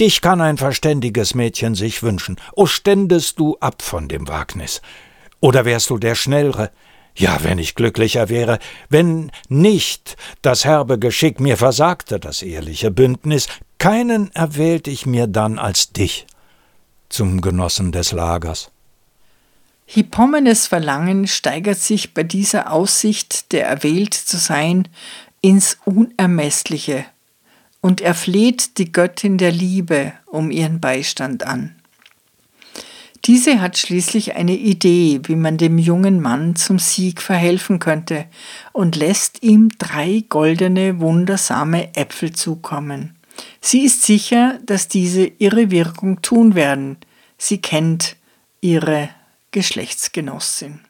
dich 0.00 0.20
kann 0.20 0.40
ein 0.40 0.58
verständiges 0.58 1.34
Mädchen 1.34 1.74
sich 1.74 2.02
wünschen, 2.02 2.36
o 2.54 2.66
ständest 2.66 3.38
du 3.38 3.56
ab 3.60 3.82
von 3.82 4.08
dem 4.08 4.28
Wagnis, 4.28 4.80
oder 5.40 5.64
wärst 5.64 5.90
du 5.90 5.98
der 5.98 6.14
Schnellere, 6.14 6.70
ja, 7.14 7.38
wenn 7.42 7.58
ich 7.58 7.74
glücklicher 7.74 8.28
wäre, 8.28 8.58
wenn 8.88 9.32
nicht 9.48 10.16
das 10.40 10.64
herbe 10.64 10.98
Geschick 10.98 11.40
mir 11.40 11.56
versagte, 11.56 12.20
das 12.20 12.42
ehrliche 12.42 12.90
Bündnis, 12.90 13.48
keinen 13.78 14.32
erwählt 14.34 14.88
ich 14.88 15.04
mir 15.04 15.26
dann 15.26 15.58
als 15.58 15.92
dich 15.92 16.26
zum 17.08 17.40
Genossen 17.40 17.92
des 17.92 18.12
Lagers. 18.12 18.70
Hippomenes 19.86 20.66
Verlangen 20.66 21.26
steigert 21.26 21.78
sich 21.78 22.12
bei 22.12 22.22
dieser 22.22 22.72
Aussicht, 22.72 23.52
der 23.52 23.66
erwählt 23.66 24.14
zu 24.14 24.36
sein, 24.36 24.86
ins 25.40 25.78
Unermessliche, 25.84 27.06
und 27.80 28.00
er 28.00 28.14
fleht 28.14 28.78
die 28.78 28.92
Göttin 28.92 29.38
der 29.38 29.52
Liebe 29.52 30.12
um 30.26 30.50
ihren 30.50 30.80
Beistand 30.80 31.46
an. 31.46 31.74
Diese 33.24 33.60
hat 33.60 33.76
schließlich 33.76 34.36
eine 34.36 34.56
Idee, 34.56 35.20
wie 35.24 35.36
man 35.36 35.58
dem 35.58 35.76
jungen 35.78 36.20
Mann 36.20 36.56
zum 36.56 36.78
Sieg 36.78 37.20
verhelfen 37.20 37.78
könnte 37.78 38.26
und 38.72 38.96
lässt 38.96 39.42
ihm 39.42 39.70
drei 39.78 40.24
goldene, 40.28 41.00
wundersame 41.00 41.94
Äpfel 41.94 42.32
zukommen. 42.32 43.16
Sie 43.60 43.84
ist 43.84 44.02
sicher, 44.02 44.58
dass 44.64 44.88
diese 44.88 45.26
ihre 45.26 45.70
Wirkung 45.70 46.22
tun 46.22 46.54
werden. 46.54 46.96
Sie 47.36 47.58
kennt 47.58 48.16
ihre 48.60 49.10
Geschlechtsgenossin. 49.50 50.80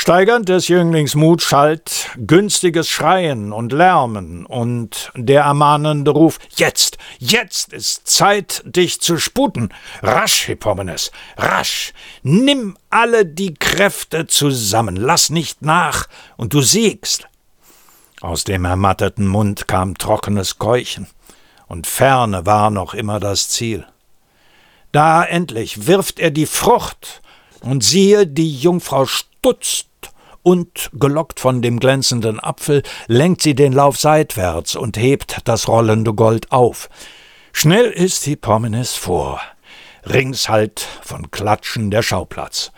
Steigernd 0.00 0.48
des 0.48 0.68
Jünglings 0.68 1.16
Mut 1.16 1.42
schallt 1.42 2.10
günstiges 2.16 2.88
Schreien 2.88 3.52
und 3.52 3.72
Lärmen 3.72 4.46
und 4.46 5.10
der 5.16 5.42
ermahnende 5.42 6.12
Ruf 6.12 6.38
Jetzt, 6.54 6.98
jetzt 7.18 7.72
ist 7.72 8.06
Zeit, 8.06 8.62
dich 8.64 9.00
zu 9.00 9.18
sputen. 9.18 9.70
Rasch, 10.00 10.44
Hippomenes, 10.44 11.10
rasch, 11.36 11.92
nimm 12.22 12.78
alle 12.90 13.26
die 13.26 13.54
Kräfte 13.54 14.28
zusammen, 14.28 14.94
lass 14.94 15.30
nicht 15.30 15.62
nach, 15.62 16.06
und 16.36 16.54
du 16.54 16.62
siegst. 16.62 17.26
Aus 18.20 18.44
dem 18.44 18.66
ermatteten 18.66 19.26
Mund 19.26 19.66
kam 19.66 19.98
trockenes 19.98 20.60
Keuchen, 20.60 21.08
und 21.66 21.88
ferne 21.88 22.46
war 22.46 22.70
noch 22.70 22.94
immer 22.94 23.18
das 23.18 23.48
Ziel. 23.48 23.84
Da 24.92 25.24
endlich 25.24 25.88
wirft 25.88 26.20
er 26.20 26.30
die 26.30 26.46
Frucht, 26.46 27.20
und 27.62 27.82
siehe, 27.82 28.28
die 28.28 28.56
Jungfrau 28.56 29.04
stutzt, 29.04 29.87
und, 30.48 30.88
gelockt 30.94 31.40
von 31.40 31.60
dem 31.60 31.78
glänzenden 31.78 32.40
Apfel, 32.40 32.82
lenkt 33.06 33.42
sie 33.42 33.54
den 33.54 33.74
Lauf 33.74 33.98
seitwärts 33.98 34.76
und 34.76 34.96
hebt 34.96 35.42
das 35.44 35.68
rollende 35.68 36.14
Gold 36.14 36.50
auf. 36.50 36.88
Schnell 37.52 37.84
ist 37.90 38.24
Hippomenes 38.24 38.94
vor. 38.94 39.42
Rings 40.06 40.48
halt 40.48 40.80
von 41.02 41.30
Klatschen 41.30 41.90
der 41.90 42.00
Schauplatz. 42.00 42.72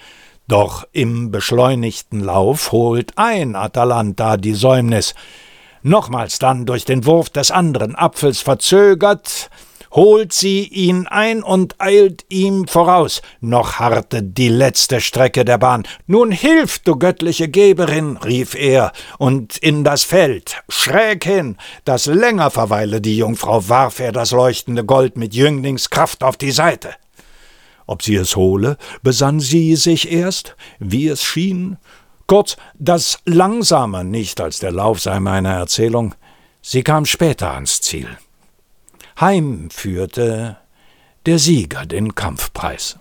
Doch 0.49 0.85
im 0.91 1.31
beschleunigten 1.31 2.19
Lauf 2.19 2.73
holt 2.73 3.13
ein 3.15 3.55
Atalanta 3.55 4.37
die 4.37 4.55
Säumnis. 4.55 5.15
Nochmals 5.85 6.41
dann 6.41 6.67
durch 6.67 6.85
den 6.85 7.07
Wurf 7.07 7.31
des 7.31 7.53
anderen 7.53 7.95
Apfels 7.95 8.41
verzögert, 8.41 9.49
holt 9.91 10.33
sie 10.33 10.65
ihn 10.65 11.07
ein 11.07 11.43
und 11.43 11.77
eilt 11.79 12.25
ihm 12.29 12.67
voraus. 12.67 13.23
Noch 13.41 13.79
harrte 13.79 14.23
die 14.23 14.49
letzte 14.49 15.01
Strecke 15.01 15.45
der 15.45 15.59
Bahn. 15.59 15.85
Nun 16.07 16.31
hilf, 16.31 16.79
du 16.81 16.97
göttliche 16.97 17.49
Geberin, 17.49 18.17
rief 18.17 18.55
er, 18.55 18.93
und 19.19 19.57
in 19.59 19.85
das 19.85 20.05
Feld, 20.05 20.63
schräg 20.69 21.25
hin, 21.25 21.57
das 21.85 22.07
länger 22.07 22.51
verweile 22.51 23.01
die 23.01 23.17
Jungfrau, 23.17 23.69
warf 23.69 24.01
er 24.01 24.13
das 24.13 24.31
leuchtende 24.31 24.85
Gold 24.85 25.17
mit 25.17 25.35
Jünglingskraft 25.35 26.23
auf 26.23 26.37
die 26.37 26.53
Seite. 26.53 26.95
Ob 27.87 28.03
sie 28.03 28.15
es 28.15 28.37
hole, 28.37 28.77
besann 29.03 29.41
sie 29.41 29.75
sich 29.75 30.13
erst, 30.13 30.55
wie 30.79 31.09
es 31.09 31.25
schien. 31.25 31.77
Kurz, 32.29 32.57
das 32.79 33.19
Langsame 33.25 34.05
nicht 34.05 34.41
als 34.41 34.61
der 34.61 34.71
Lauf 34.71 35.01
sei 35.01 35.19
meiner 35.19 35.55
Erzählung, 35.55 36.15
sie 36.63 36.85
kam 36.85 37.05
später 37.05 37.53
ans 37.53 37.81
Ziel. 37.81 38.17
Heim 39.21 39.69
führte 39.71 40.57
der 41.27 41.39
Sieger 41.39 41.85
den 41.85 42.15
Kampfpreis. 42.15 42.99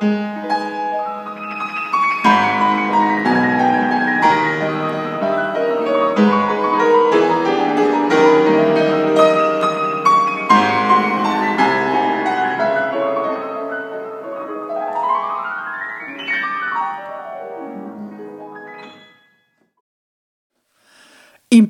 Im 0.00 0.10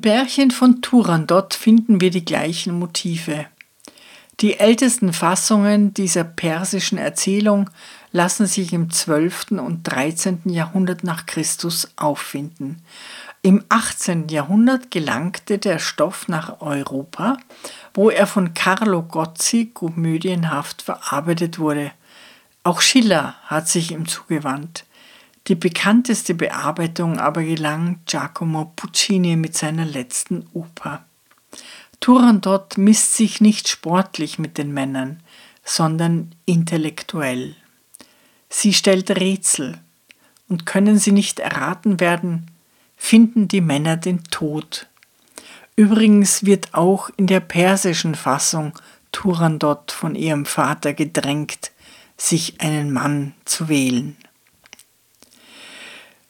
Bärchen 0.01 0.51
von 0.51 0.83
Turandot 0.83 1.55
finden 1.55 1.99
wir 1.99 2.11
die 2.11 2.23
gleichen 2.23 2.77
Motive. 2.77 3.47
Die 4.39 4.59
ältesten 4.59 5.13
Fassungen 5.13 5.93
dieser 5.95 6.23
persischen 6.23 6.99
Erzählung 6.99 7.69
lassen 8.11 8.47
sich 8.47 8.73
im 8.73 8.89
12. 8.89 9.51
und 9.51 9.83
13. 9.83 10.41
Jahrhundert 10.45 11.03
nach 11.03 11.25
Christus 11.25 11.89
auffinden. 11.95 12.81
Im 13.41 13.63
18. 13.69 14.27
Jahrhundert 14.27 14.91
gelangte 14.91 15.59
der 15.59 15.79
Stoff 15.79 16.27
nach 16.27 16.61
Europa, 16.61 17.37
wo 17.93 18.09
er 18.09 18.27
von 18.27 18.53
Carlo 18.53 19.03
Gozzi 19.03 19.71
komödienhaft 19.73 20.81
verarbeitet 20.81 21.59
wurde. 21.59 21.91
Auch 22.63 22.81
Schiller 22.81 23.35
hat 23.45 23.69
sich 23.69 23.91
ihm 23.91 24.07
zugewandt. 24.07 24.85
Die 25.47 25.55
bekannteste 25.55 26.35
Bearbeitung 26.35 27.17
aber 27.17 27.43
gelang 27.43 27.99
Giacomo 28.05 28.71
Puccini 28.75 29.35
mit 29.35 29.55
seiner 29.55 29.85
letzten 29.85 30.47
Oper. 30.53 31.05
Turandot 32.01 32.77
misst 32.77 33.15
sich 33.15 33.41
nicht 33.41 33.67
sportlich 33.67 34.37
mit 34.37 34.57
den 34.57 34.73
Männern, 34.73 35.21
sondern 35.63 36.35
intellektuell. 36.45 37.55
Sie 38.49 38.73
stellt 38.73 39.11
Rätsel. 39.11 39.79
und 40.47 40.65
können 40.65 40.97
sie 40.97 41.11
nicht 41.11 41.39
erraten 41.39 41.99
werden, 41.99 42.47
finden 42.97 43.47
die 43.47 43.61
Männer 43.61 43.97
den 43.97 44.23
Tod. 44.25 44.87
Übrigens 45.75 46.43
wird 46.43 46.73
auch 46.73 47.09
in 47.15 47.27
der 47.27 47.39
persischen 47.39 48.15
Fassung 48.15 48.73
Turandot 49.11 49.91
von 49.91 50.15
ihrem 50.15 50.45
Vater 50.45 50.93
gedrängt, 50.93 51.71
sich 52.17 52.59
einen 52.59 52.91
Mann 52.91 53.33
zu 53.45 53.69
wählen. 53.69 54.17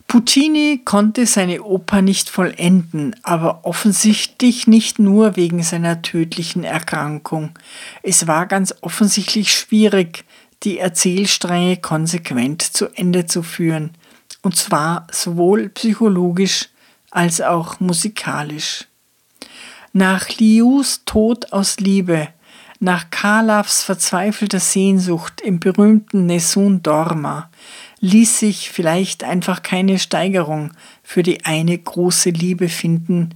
Puccini 0.07 0.81
konnte 0.83 1.25
seine 1.25 1.61
Oper 1.61 2.01
nicht 2.01 2.29
vollenden, 2.29 3.15
aber 3.21 3.63
offensichtlich 3.63 4.65
nicht 4.65 4.97
nur 4.97 5.35
wegen 5.35 5.61
seiner 5.61 6.01
tödlichen 6.01 6.63
Erkrankung. 6.63 7.51
Es 8.01 8.25
war 8.25 8.47
ganz 8.47 8.73
offensichtlich 8.81 9.53
schwierig, 9.53 10.25
die 10.63 10.79
Erzählstränge 10.79 11.77
konsequent 11.77 12.61
zu 12.61 12.87
Ende 12.95 13.25
zu 13.25 13.43
führen, 13.43 13.91
und 14.41 14.55
zwar 14.55 15.07
sowohl 15.11 15.69
psychologisch 15.69 16.69
als 17.11 17.41
auch 17.41 17.79
musikalisch. 17.79 18.85
Nach 19.93 20.29
Lius 20.37 21.03
Tod 21.05 21.51
aus 21.51 21.79
Liebe, 21.79 22.27
nach 22.79 23.09
Kalavs 23.09 23.83
verzweifelter 23.83 24.59
Sehnsucht 24.59 25.41
im 25.41 25.59
berühmten 25.59 26.27
Nessun 26.27 26.81
Dorma, 26.83 27.49
ließ 27.99 28.39
sich 28.39 28.69
vielleicht 28.69 29.23
einfach 29.23 29.63
keine 29.63 29.99
Steigerung 29.99 30.71
für 31.03 31.23
die 31.23 31.43
eine 31.45 31.77
große 31.77 32.29
Liebe 32.29 32.69
finden, 32.69 33.35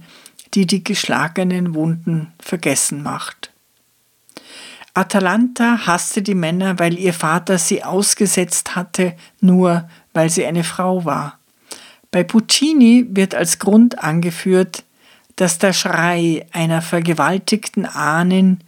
die 0.54 0.66
die 0.66 0.84
geschlagenen 0.84 1.74
Wunden 1.74 2.32
vergessen 2.38 3.02
macht. 3.02 3.53
Atalanta 4.94 5.86
hasste 5.86 6.22
die 6.22 6.36
Männer, 6.36 6.78
weil 6.78 6.96
ihr 6.98 7.12
Vater 7.12 7.58
sie 7.58 7.82
ausgesetzt 7.82 8.76
hatte, 8.76 9.14
nur 9.40 9.88
weil 10.12 10.30
sie 10.30 10.46
eine 10.46 10.62
Frau 10.62 11.04
war. 11.04 11.38
Bei 12.12 12.22
Puccini 12.22 13.06
wird 13.10 13.34
als 13.34 13.58
Grund 13.58 13.98
angeführt, 13.98 14.84
dass 15.34 15.58
der 15.58 15.72
Schrei 15.72 16.46
einer 16.52 16.80
vergewaltigten 16.80 17.86
Ahnen 17.86 18.62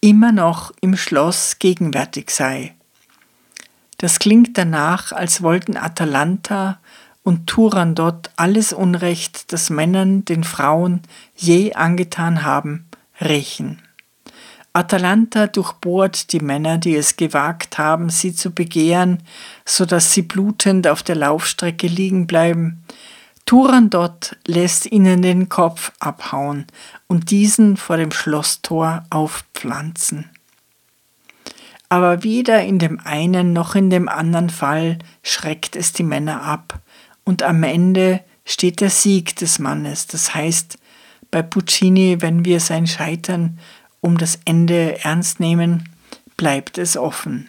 immer 0.00 0.30
noch 0.30 0.72
im 0.80 0.96
Schloss 0.96 1.58
gegenwärtig 1.58 2.30
sei. 2.30 2.74
Das 3.98 4.20
klingt 4.20 4.56
danach, 4.56 5.10
als 5.10 5.42
wollten 5.42 5.76
Atalanta 5.76 6.78
und 7.24 7.48
Turandot 7.48 8.30
alles 8.36 8.72
Unrecht, 8.72 9.52
das 9.52 9.68
Männern 9.68 10.24
den 10.24 10.44
Frauen 10.44 11.02
je 11.34 11.74
angetan 11.74 12.44
haben, 12.44 12.86
rächen. 13.20 13.82
Atalanta 14.72 15.46
durchbohrt 15.46 16.32
die 16.32 16.40
Männer, 16.40 16.78
die 16.78 16.96
es 16.96 17.16
gewagt 17.16 17.78
haben, 17.78 18.08
sie 18.08 18.34
zu 18.34 18.50
begehren, 18.50 19.22
so 19.64 19.84
dass 19.84 20.12
sie 20.12 20.22
blutend 20.22 20.88
auf 20.88 21.02
der 21.02 21.16
Laufstrecke 21.16 21.86
liegen 21.86 22.26
bleiben. 22.26 22.82
Turandot 23.44 24.36
lässt 24.46 24.90
ihnen 24.90 25.20
den 25.20 25.48
Kopf 25.48 25.92
abhauen 26.00 26.66
und 27.06 27.30
diesen 27.30 27.76
vor 27.76 27.96
dem 27.98 28.12
Schlosstor 28.12 29.04
aufpflanzen 29.10 30.30
aber 31.92 32.22
weder 32.22 32.64
in 32.64 32.78
dem 32.78 33.00
einen 33.00 33.52
noch 33.52 33.74
in 33.74 33.90
dem 33.90 34.08
anderen 34.08 34.48
Fall 34.48 34.98
schreckt 35.22 35.76
es 35.76 35.92
die 35.92 36.04
Männer 36.04 36.42
ab, 36.42 36.80
und 37.22 37.42
am 37.42 37.62
Ende 37.64 38.20
steht 38.46 38.80
der 38.80 38.88
Sieg 38.88 39.36
des 39.36 39.58
Mannes. 39.58 40.06
Das 40.06 40.34
heißt, 40.34 40.78
bei 41.30 41.42
Puccini, 41.42 42.22
wenn 42.22 42.46
wir 42.46 42.60
sein 42.60 42.86
Scheitern 42.86 43.58
um 44.02 44.18
das 44.18 44.38
Ende 44.44 45.02
ernst 45.02 45.40
nehmen, 45.40 45.88
bleibt 46.36 46.76
es 46.76 46.98
offen. 46.98 47.48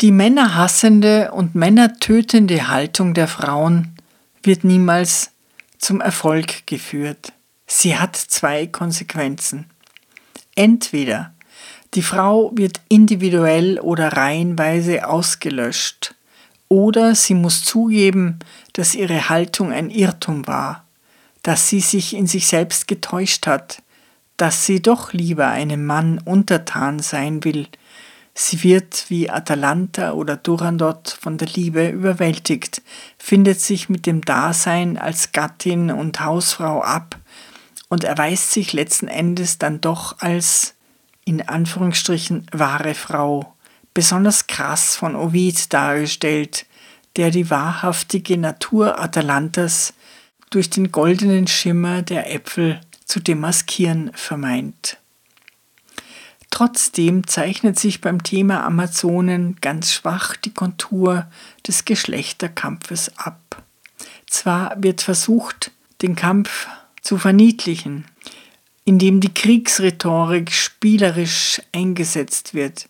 Die 0.00 0.12
männerhassende 0.12 1.32
und 1.32 1.54
männertötende 1.54 2.68
Haltung 2.68 3.12
der 3.12 3.28
Frauen 3.28 3.94
wird 4.42 4.64
niemals 4.64 5.32
zum 5.76 6.00
Erfolg 6.00 6.66
geführt. 6.66 7.34
Sie 7.66 7.98
hat 7.98 8.16
zwei 8.16 8.66
Konsequenzen. 8.66 9.66
Entweder 10.54 11.34
die 11.94 12.02
Frau 12.02 12.52
wird 12.54 12.80
individuell 12.88 13.78
oder 13.80 14.14
reihenweise 14.14 15.06
ausgelöscht. 15.06 16.14
Oder 16.68 17.14
sie 17.14 17.34
muss 17.34 17.64
zugeben, 17.64 18.38
dass 18.72 18.94
ihre 18.94 19.28
Haltung 19.28 19.72
ein 19.72 19.90
Irrtum 19.90 20.46
war, 20.46 20.84
dass 21.42 21.68
sie 21.68 21.80
sich 21.80 22.14
in 22.14 22.26
sich 22.26 22.46
selbst 22.46 22.86
getäuscht 22.86 23.46
hat, 23.46 23.82
dass 24.36 24.64
sie 24.64 24.80
doch 24.80 25.12
lieber 25.12 25.48
einem 25.48 25.84
Mann 25.84 26.18
untertan 26.18 26.98
sein 26.98 27.44
will. 27.44 27.66
Sie 28.34 28.62
wird 28.62 29.06
wie 29.08 29.28
Atalanta 29.28 30.12
oder 30.12 30.36
Durandot 30.36 31.16
von 31.20 31.36
der 31.36 31.48
Liebe 31.48 31.88
überwältigt, 31.88 32.80
findet 33.18 33.60
sich 33.60 33.88
mit 33.88 34.06
dem 34.06 34.22
Dasein 34.22 34.96
als 34.96 35.32
Gattin 35.32 35.90
und 35.90 36.20
Hausfrau 36.20 36.80
ab 36.80 37.18
und 37.88 38.04
erweist 38.04 38.52
sich 38.52 38.72
letzten 38.72 39.08
Endes 39.08 39.58
dann 39.58 39.80
doch 39.80 40.20
als 40.20 40.74
in 41.24 41.46
Anführungsstrichen 41.46 42.46
wahre 42.52 42.94
Frau, 42.94 43.54
besonders 43.92 44.46
krass 44.46 44.96
von 44.96 45.16
Ovid 45.16 45.72
dargestellt, 45.72 46.66
der 47.16 47.30
die 47.30 47.50
wahrhaftige 47.50 48.38
Natur 48.38 48.98
Atalantas 49.00 49.92
durch 50.50 50.68
den 50.68 50.92
goldenen 50.92 51.46
Schimmer 51.46 52.02
der 52.02 52.32
Äpfel 52.32 52.80
zu 53.04 53.20
demaskieren 53.20 54.10
vermeint. 54.14 54.98
Trotzdem 56.50 57.26
zeichnet 57.26 57.78
sich 57.78 58.00
beim 58.00 58.22
Thema 58.24 58.64
Amazonen 58.64 59.56
ganz 59.60 59.92
schwach 59.92 60.36
die 60.36 60.52
Kontur 60.52 61.26
des 61.66 61.84
Geschlechterkampfes 61.84 63.16
ab. 63.16 63.62
Zwar 64.26 64.74
wird 64.82 65.00
versucht, 65.00 65.70
den 66.02 66.16
Kampf 66.16 66.66
zu 67.02 67.18
verniedlichen, 67.18 68.04
in 68.84 68.98
dem 68.98 69.20
die 69.20 69.32
Kriegsrhetorik 69.32 70.50
spielerisch 70.52 71.62
eingesetzt 71.72 72.54
wird. 72.54 72.88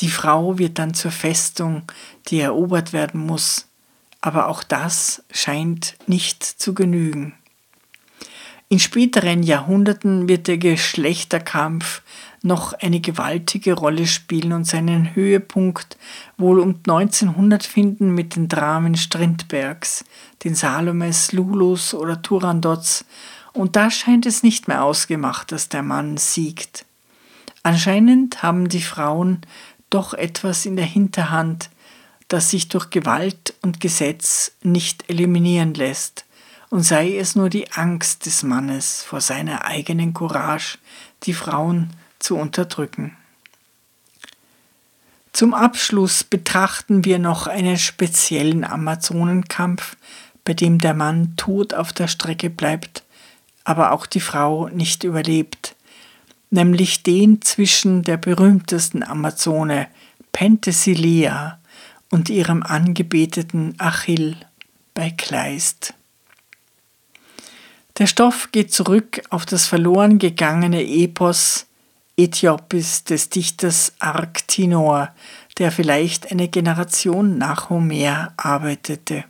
Die 0.00 0.10
Frau 0.10 0.58
wird 0.58 0.78
dann 0.78 0.94
zur 0.94 1.10
Festung, 1.10 1.82
die 2.28 2.40
erobert 2.40 2.92
werden 2.92 3.20
muss, 3.20 3.67
aber 4.20 4.48
auch 4.48 4.62
das 4.62 5.22
scheint 5.30 5.96
nicht 6.06 6.42
zu 6.42 6.74
genügen. 6.74 7.34
In 8.70 8.78
späteren 8.78 9.42
Jahrhunderten 9.42 10.28
wird 10.28 10.46
der 10.46 10.58
Geschlechterkampf 10.58 12.02
noch 12.42 12.74
eine 12.74 13.00
gewaltige 13.00 13.72
Rolle 13.72 14.06
spielen 14.06 14.52
und 14.52 14.64
seinen 14.64 15.14
Höhepunkt 15.14 15.96
wohl 16.36 16.60
um 16.60 16.76
1900 16.86 17.64
finden 17.64 18.14
mit 18.14 18.36
den 18.36 18.48
Dramen 18.48 18.96
Strindbergs, 18.96 20.04
den 20.44 20.54
Salomes, 20.54 21.32
Lulus 21.32 21.94
oder 21.94 22.20
Turandots 22.20 23.06
und 23.52 23.74
da 23.74 23.90
scheint 23.90 24.26
es 24.26 24.42
nicht 24.42 24.68
mehr 24.68 24.84
ausgemacht, 24.84 25.50
dass 25.50 25.68
der 25.68 25.82
Mann 25.82 26.16
siegt. 26.16 26.84
Anscheinend 27.62 28.42
haben 28.42 28.68
die 28.68 28.82
Frauen 28.82 29.40
doch 29.90 30.14
etwas 30.14 30.64
in 30.64 30.76
der 30.76 30.84
Hinterhand, 30.84 31.70
das 32.28 32.50
sich 32.50 32.68
durch 32.68 32.90
Gewalt 32.90 33.54
und 33.62 33.80
Gesetz 33.80 34.52
nicht 34.62 35.08
eliminieren 35.08 35.74
lässt, 35.74 36.24
und 36.70 36.82
sei 36.82 37.16
es 37.16 37.34
nur 37.34 37.48
die 37.48 37.72
Angst 37.72 38.26
des 38.26 38.42
Mannes 38.42 39.02
vor 39.02 39.22
seiner 39.22 39.64
eigenen 39.64 40.12
Courage, 40.12 40.76
die 41.22 41.32
Frauen 41.32 41.90
zu 42.18 42.36
unterdrücken. 42.36 43.16
Zum 45.32 45.54
Abschluss 45.54 46.24
betrachten 46.24 47.06
wir 47.06 47.18
noch 47.18 47.46
einen 47.46 47.78
speziellen 47.78 48.64
Amazonenkampf, 48.64 49.96
bei 50.44 50.52
dem 50.52 50.78
der 50.78 50.92
Mann 50.92 51.34
tot 51.36 51.72
auf 51.72 51.94
der 51.94 52.08
Strecke 52.08 52.50
bleibt 52.50 53.02
aber 53.68 53.92
auch 53.92 54.06
die 54.06 54.20
Frau 54.20 54.70
nicht 54.70 55.04
überlebt, 55.04 55.76
nämlich 56.48 57.02
den 57.02 57.42
zwischen 57.42 58.02
der 58.02 58.16
berühmtesten 58.16 59.02
Amazone 59.02 59.88
Penthesilea 60.32 61.58
und 62.10 62.30
ihrem 62.30 62.62
angebeteten 62.62 63.74
Achill 63.78 64.36
bei 64.94 65.10
Kleist. 65.10 65.94
Der 67.98 68.06
Stoff 68.06 68.50
geht 68.52 68.72
zurück 68.72 69.22
auf 69.30 69.44
das 69.44 69.66
verloren 69.66 70.18
gegangene 70.18 70.82
Epos 70.82 71.66
Äthiopis 72.16 73.04
des 73.04 73.28
Dichters 73.30 73.92
Arktinor, 74.00 75.10
der 75.58 75.70
vielleicht 75.70 76.30
eine 76.32 76.48
Generation 76.48 77.38
nach 77.38 77.70
Homer 77.70 78.32
arbeitete. 78.36 79.24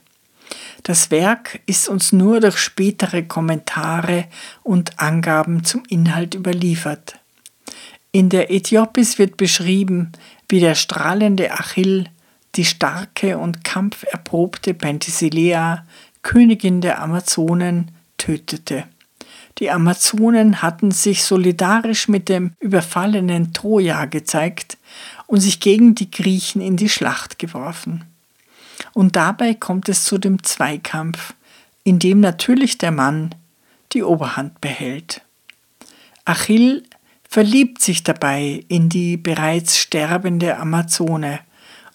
Das 0.83 1.11
Werk 1.11 1.61
ist 1.67 1.87
uns 1.87 2.11
nur 2.11 2.39
durch 2.39 2.57
spätere 2.57 3.23
Kommentare 3.23 4.25
und 4.63 4.99
Angaben 4.99 5.63
zum 5.63 5.83
Inhalt 5.87 6.33
überliefert. 6.33 7.19
In 8.11 8.29
der 8.29 8.51
Äthiopis 8.51 9.19
wird 9.19 9.37
beschrieben, 9.37 10.11
wie 10.47 10.59
der 10.59 10.73
strahlende 10.73 11.51
Achill 11.51 12.05
die 12.55 12.65
starke 12.65 13.37
und 13.37 13.63
kampferprobte 13.63 14.73
Penthesilea, 14.73 15.85
Königin 16.21 16.81
der 16.81 17.01
Amazonen, 17.01 17.91
tötete. 18.17 18.85
Die 19.59 19.69
Amazonen 19.69 20.61
hatten 20.61 20.91
sich 20.91 21.23
solidarisch 21.23 22.07
mit 22.07 22.29
dem 22.29 22.53
überfallenen 22.59 23.53
Troja 23.53 24.05
gezeigt 24.05 24.77
und 25.27 25.41
sich 25.41 25.59
gegen 25.59 25.95
die 25.95 26.09
Griechen 26.09 26.61
in 26.61 26.77
die 26.77 26.89
Schlacht 26.89 27.39
geworfen. 27.39 28.05
Und 28.93 29.15
dabei 29.15 29.53
kommt 29.53 29.89
es 29.89 30.05
zu 30.05 30.17
dem 30.17 30.43
Zweikampf, 30.43 31.33
in 31.83 31.99
dem 31.99 32.21
natürlich 32.21 32.77
der 32.77 32.91
Mann 32.91 33.35
die 33.91 34.03
Oberhand 34.03 34.61
behält. 34.61 35.21
Achill 36.23 36.83
verliebt 37.27 37.81
sich 37.81 38.03
dabei 38.03 38.63
in 38.69 38.89
die 38.89 39.17
bereits 39.17 39.77
sterbende 39.77 40.57
Amazone 40.57 41.39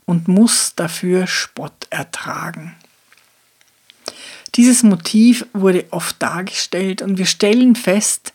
und 0.06 0.28
muss 0.28 0.74
dafür 0.74 1.26
Spott 1.26 1.86
ertragen. 1.90 2.74
Dieses 4.54 4.82
Motiv 4.82 5.46
wurde 5.52 5.86
oft 5.90 6.22
dargestellt 6.22 7.02
und 7.02 7.18
wir 7.18 7.26
stellen 7.26 7.74
fest, 7.74 8.32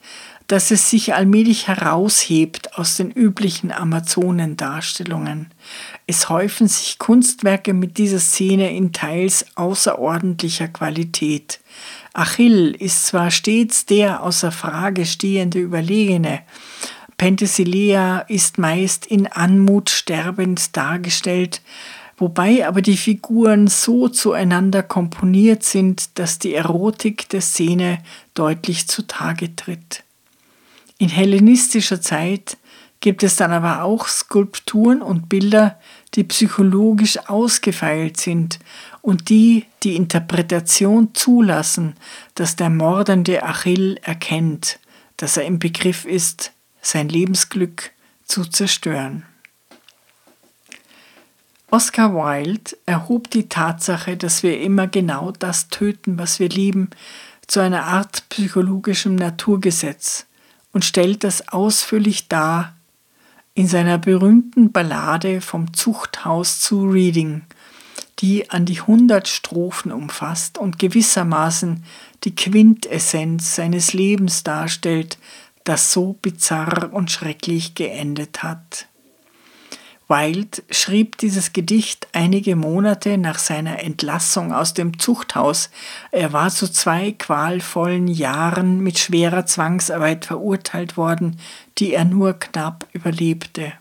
dass 0.49 0.71
es 0.71 0.89
sich 0.89 1.13
allmählich 1.13 1.67
heraushebt 1.67 2.75
aus 2.75 2.97
den 2.97 3.11
üblichen 3.11 3.71
Amazonendarstellungen. 3.71 5.51
Es 6.07 6.27
häufen 6.27 6.67
sich 6.67 6.97
Kunstwerke 6.97 7.73
mit 7.73 7.99
dieser 7.99 8.19
Szene 8.19 8.75
in 8.75 8.91
teils 8.91 9.45
außerordentlicher 9.55 10.67
Qualität. 10.67 11.59
Achill 12.13 12.75
ist 12.77 13.05
zwar 13.05 13.29
stets 13.29 13.85
der 13.85 14.23
außer 14.23 14.51
Frage 14.51 15.05
stehende 15.05 15.59
Überlegene, 15.59 16.41
Penthesilea 17.19 18.19
ist 18.29 18.57
meist 18.57 19.05
in 19.05 19.27
Anmut 19.27 19.89
sterbend 19.89 20.77
dargestellt, 20.77 21.61
wobei 22.17 22.65
aber 22.65 22.81
die 22.81 22.95
Figuren 22.95 23.67
so 23.67 24.07
zueinander 24.07 24.83
komponiert 24.83 25.63
sind, 25.63 26.17
dass 26.17 26.39
die 26.39 26.55
Erotik 26.55 27.27
der 27.27 27.41
Szene 27.41 28.01
deutlich 28.35 28.87
zutage 28.87 29.53
tritt. 29.53 30.05
In 30.97 31.09
hellenistischer 31.09 31.99
Zeit 31.99 32.55
gibt 33.01 33.21
es 33.21 33.35
dann 33.35 33.51
aber 33.51 33.83
auch 33.83 34.07
Skulpturen 34.07 35.01
und 35.01 35.27
Bilder, 35.27 35.77
die 36.15 36.23
psychologisch 36.23 37.19
ausgefeilt 37.27 38.15
sind 38.15 38.59
und 39.01 39.27
die 39.27 39.65
die 39.83 39.97
Interpretation 39.97 41.13
zulassen, 41.13 41.95
dass 42.35 42.55
der 42.55 42.69
mordende 42.69 43.43
Achill 43.43 43.99
erkennt, 44.03 44.79
dass 45.17 45.35
er 45.35 45.43
im 45.43 45.59
Begriff 45.59 46.05
ist, 46.05 46.53
sein 46.81 47.09
Lebensglück 47.09 47.91
zu 48.25 48.45
zerstören. 48.45 49.25
Oscar 51.71 52.13
Wilde 52.13 52.77
erhob 52.85 53.29
die 53.29 53.47
Tatsache, 53.47 54.17
dass 54.17 54.41
wir 54.41 54.59
immer 54.59 54.87
genau 54.87 55.31
das 55.31 55.67
töten, 55.69 56.17
was 56.17 56.39
wir 56.39 56.49
lieben, 56.49 56.89
zu 57.45 57.59
einer 57.59 57.85
Art 57.85 58.27
psychologischem 58.29 59.15
Naturgesetz 59.15 60.25
und 60.71 60.85
stellt 60.85 61.23
das 61.23 61.49
ausführlich 61.49 62.27
dar 62.27 62.75
in 63.53 63.67
seiner 63.67 63.97
berühmten 63.97 64.71
Ballade 64.71 65.41
vom 65.41 65.73
Zuchthaus 65.73 66.59
zu 66.59 66.85
Reading, 66.85 67.41
die 68.19 68.49
an 68.49 68.65
die 68.65 68.81
hundert 68.81 69.27
Strophen 69.27 69.91
umfasst 69.91 70.57
und 70.57 70.79
gewissermaßen 70.79 71.83
die 72.23 72.35
Quintessenz 72.35 73.55
seines 73.55 73.93
Lebens 73.93 74.43
darstellt, 74.43 75.17
das 75.63 75.91
so 75.93 76.13
bizarr 76.21 76.91
und 76.93 77.11
schrecklich 77.11 77.75
geendet 77.75 78.43
hat. 78.43 78.87
Wilde 80.09 80.63
schrieb 80.71 81.19
dieses 81.19 81.53
Gedicht 81.53 82.07
einige 82.13 82.55
Monate 82.55 83.19
nach 83.19 83.37
seiner 83.37 83.83
Entlassung 83.83 84.51
aus 84.51 84.73
dem 84.73 84.97
Zuchthaus. 84.97 85.69
Er 86.11 86.33
war 86.33 86.49
zu 86.49 86.67
zwei 86.71 87.11
qualvollen 87.11 88.07
Jahren 88.07 88.79
mit 88.79 88.97
schwerer 88.97 89.45
Zwangsarbeit 89.45 90.25
verurteilt 90.25 90.97
worden, 90.97 91.39
die 91.77 91.93
er 91.93 92.05
nur 92.05 92.33
knapp 92.33 92.87
überlebte. 92.91 93.73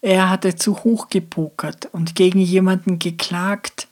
Er 0.00 0.30
hatte 0.30 0.54
zu 0.54 0.84
hoch 0.84 1.08
gepokert 1.08 1.88
und 1.90 2.14
gegen 2.14 2.38
jemanden 2.38 3.00
geklagt, 3.00 3.88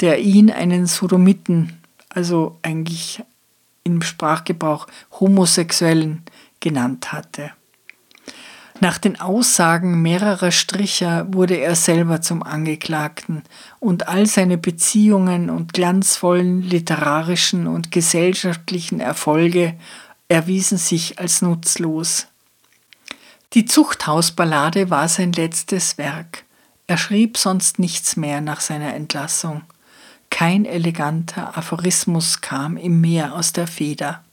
der 0.00 0.20
ihn 0.20 0.50
einen 0.50 0.86
Sodomiten, 0.86 1.80
also 2.08 2.58
eigentlich 2.62 3.22
im 3.84 4.02
Sprachgebrauch 4.02 4.86
Homosexuellen, 5.20 6.22
genannt 6.60 7.12
hatte. 7.12 7.50
Nach 8.80 8.98
den 8.98 9.20
Aussagen 9.20 10.02
mehrerer 10.02 10.50
Stricher 10.50 11.26
wurde 11.32 11.54
er 11.54 11.76
selber 11.76 12.20
zum 12.20 12.42
Angeklagten 12.42 13.44
und 13.78 14.08
all 14.08 14.26
seine 14.26 14.58
Beziehungen 14.58 15.50
und 15.50 15.72
glanzvollen 15.72 16.62
literarischen 16.62 17.68
und 17.68 17.92
gesellschaftlichen 17.92 18.98
Erfolge 18.98 19.74
erwiesen 20.26 20.78
sich 20.78 21.20
als 21.20 21.42
nutzlos. 21.42 22.26
Die 23.52 23.66
Zuchthausballade 23.66 24.90
war 24.90 25.08
sein 25.08 25.32
letztes 25.32 25.98
Werk. 25.98 26.44
Er 26.86 26.96
schrieb 26.96 27.36
sonst 27.36 27.78
nichts 27.78 28.16
mehr 28.16 28.40
nach 28.40 28.60
seiner 28.60 28.94
Entlassung. 28.94 29.62
Kein 30.32 30.64
eleganter 30.64 31.58
Aphorismus 31.58 32.40
kam 32.40 32.78
ihm 32.78 33.02
mehr 33.02 33.34
aus 33.34 33.52
der 33.52 33.66
Feder. 33.66 34.24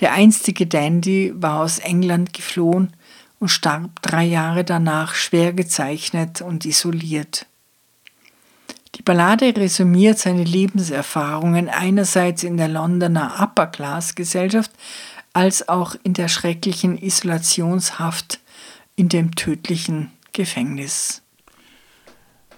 Der 0.00 0.12
einstige 0.12 0.66
Dandy 0.66 1.32
war 1.34 1.60
aus 1.60 1.78
England 1.78 2.34
geflohen 2.34 2.92
und 3.38 3.48
starb 3.48 4.02
drei 4.02 4.24
Jahre 4.24 4.64
danach 4.64 5.14
schwer 5.14 5.54
gezeichnet 5.54 6.42
und 6.42 6.66
isoliert. 6.66 7.46
Die 8.96 9.02
Ballade 9.02 9.56
resümiert 9.56 10.18
seine 10.18 10.44
Lebenserfahrungen 10.44 11.70
einerseits 11.70 12.42
in 12.42 12.58
der 12.58 12.68
Londoner 12.68 13.40
Upper-Class-Gesellschaft 13.40 14.70
als 15.32 15.70
auch 15.70 15.96
in 16.02 16.12
der 16.12 16.28
schrecklichen 16.28 16.98
Isolationshaft 16.98 18.40
in 18.94 19.08
dem 19.08 19.34
tödlichen 19.34 20.12
Gefängnis. 20.34 21.22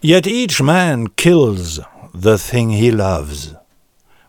Yet 0.02 0.26
each 0.26 0.60
man 0.60 1.14
kills 1.14 1.80
the 2.12 2.38
thing 2.38 2.70
he 2.70 2.90
loves. 2.90 3.54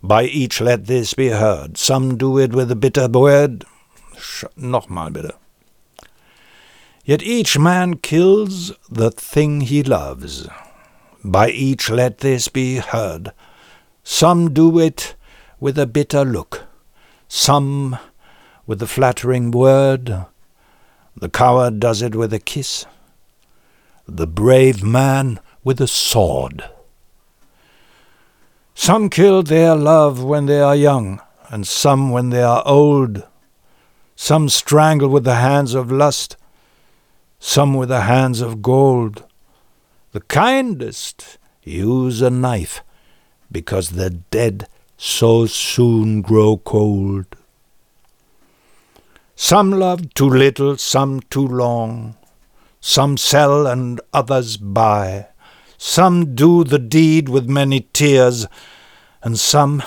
By 0.04 0.24
each 0.24 0.62
let 0.62 0.88
this 0.88 1.14
be 1.14 1.30
heard. 1.30 1.78
Some 1.78 2.18
do 2.18 2.38
it 2.38 2.54
with 2.54 2.72
a 2.72 2.76
bitter 2.76 3.08
word. 3.08 3.66
Nochmal 4.58 5.14
bitte. 5.14 5.32
Yet 7.04 7.24
each 7.24 7.58
man 7.58 7.98
kills 7.98 8.72
the 8.90 9.12
thing 9.12 9.62
he 9.62 9.84
loves. 9.84 10.48
By 11.24 11.50
each 11.50 11.90
let 11.90 12.20
this 12.20 12.48
be 12.48 12.78
heard. 12.78 13.32
Some 14.04 14.54
do 14.54 14.80
it 14.80 15.16
with 15.60 15.78
a 15.78 15.86
bitter 15.86 16.26
look, 16.26 16.64
some 17.28 17.98
with 18.66 18.82
a 18.82 18.88
flattering 18.88 19.52
word. 19.52 20.26
The 21.16 21.30
coward 21.30 21.80
does 21.80 22.02
it 22.02 22.16
with 22.16 22.34
a 22.34 22.40
kiss, 22.40 22.86
the 24.08 24.26
brave 24.26 24.84
man 24.84 25.40
with 25.64 25.80
a 25.80 25.88
sword. 25.88 26.64
Some 28.74 29.10
kill 29.10 29.44
their 29.44 29.76
love 29.76 30.24
when 30.24 30.46
they 30.46 30.62
are 30.62 30.76
young, 30.76 31.22
and 31.50 31.68
some 31.68 32.10
when 32.10 32.30
they 32.30 32.42
are 32.42 32.64
old. 32.66 33.24
Some 34.16 34.50
strangle 34.50 35.10
with 35.10 35.24
the 35.24 35.36
hands 35.36 35.74
of 35.74 35.92
lust, 35.92 36.38
some 37.40 37.74
with 37.74 37.90
the 37.90 38.02
hands 38.02 38.42
of 38.42 38.62
gold. 38.62 39.24
The 40.12 40.22
kindest 40.22 41.38
use 41.64 42.22
a 42.22 42.30
knife, 42.30 42.84
because 43.52 43.92
the 43.92 44.10
dead 44.10 44.68
so 44.98 45.46
soon 45.48 46.22
grow 46.22 46.58
cold. 46.58 47.26
Some 49.36 49.72
love 49.72 50.14
too 50.14 50.30
little, 50.30 50.78
some 50.78 51.22
too 51.22 51.48
long. 51.48 52.16
Some 52.80 53.18
sell 53.18 53.66
and 53.66 54.00
others 54.14 54.58
buy. 54.58 55.28
Some 55.84 56.36
do 56.36 56.64
the 56.64 56.80
deed 56.80 57.28
with 57.28 57.50
many 57.50 57.82
tears, 57.94 58.48
and 59.24 59.40
some 59.40 59.82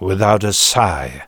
without 0.00 0.44
a 0.44 0.52
sigh. 0.52 1.24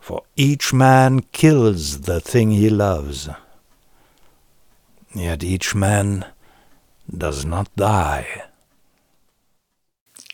For 0.00 0.22
each 0.34 0.72
man 0.72 1.20
kills 1.32 2.00
the 2.00 2.20
thing 2.20 2.50
he 2.50 2.68
loves 2.68 3.28
yet 5.14 5.42
each 5.42 5.74
man 5.74 6.24
does 7.06 7.44
not 7.44 7.68
die. 7.76 8.26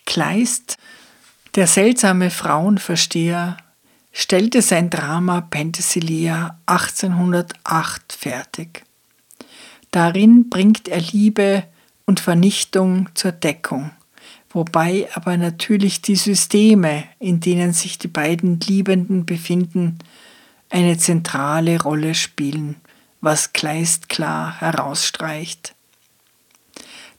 Kleist, 0.05 0.77
der 1.55 1.66
seltsame 1.66 2.31
Frauenversteher, 2.31 3.57
stellte 4.12 4.62
sein 4.62 4.91
Drama 4.91 5.41
Penthesilea 5.41 6.59
1808 6.66 8.12
fertig. 8.12 8.85
Darin 9.91 10.51
bringt 10.51 10.89
er 10.89 11.01
Liebe 11.01 11.64
und 12.05 12.20
Vernichtung 12.20 13.09
zur 13.14 13.32
Deckung, 13.32 13.91
wobei 14.51 15.09
aber 15.14 15.37
natürlich 15.37 16.03
die 16.03 16.16
Systeme, 16.16 17.05
in 17.18 17.41
denen 17.41 17.72
sich 17.72 17.99
die 17.99 18.09
beiden 18.09 18.61
Liebenden 18.61 19.26
befinden, 19.26 19.99
eine 20.68 20.99
zentrale 20.99 21.80
Rolle 21.80 22.14
spielen 22.14 22.76
was 23.26 23.53
Kleist 23.53 24.09
klar 24.09 24.61
herausstreicht. 24.61 25.74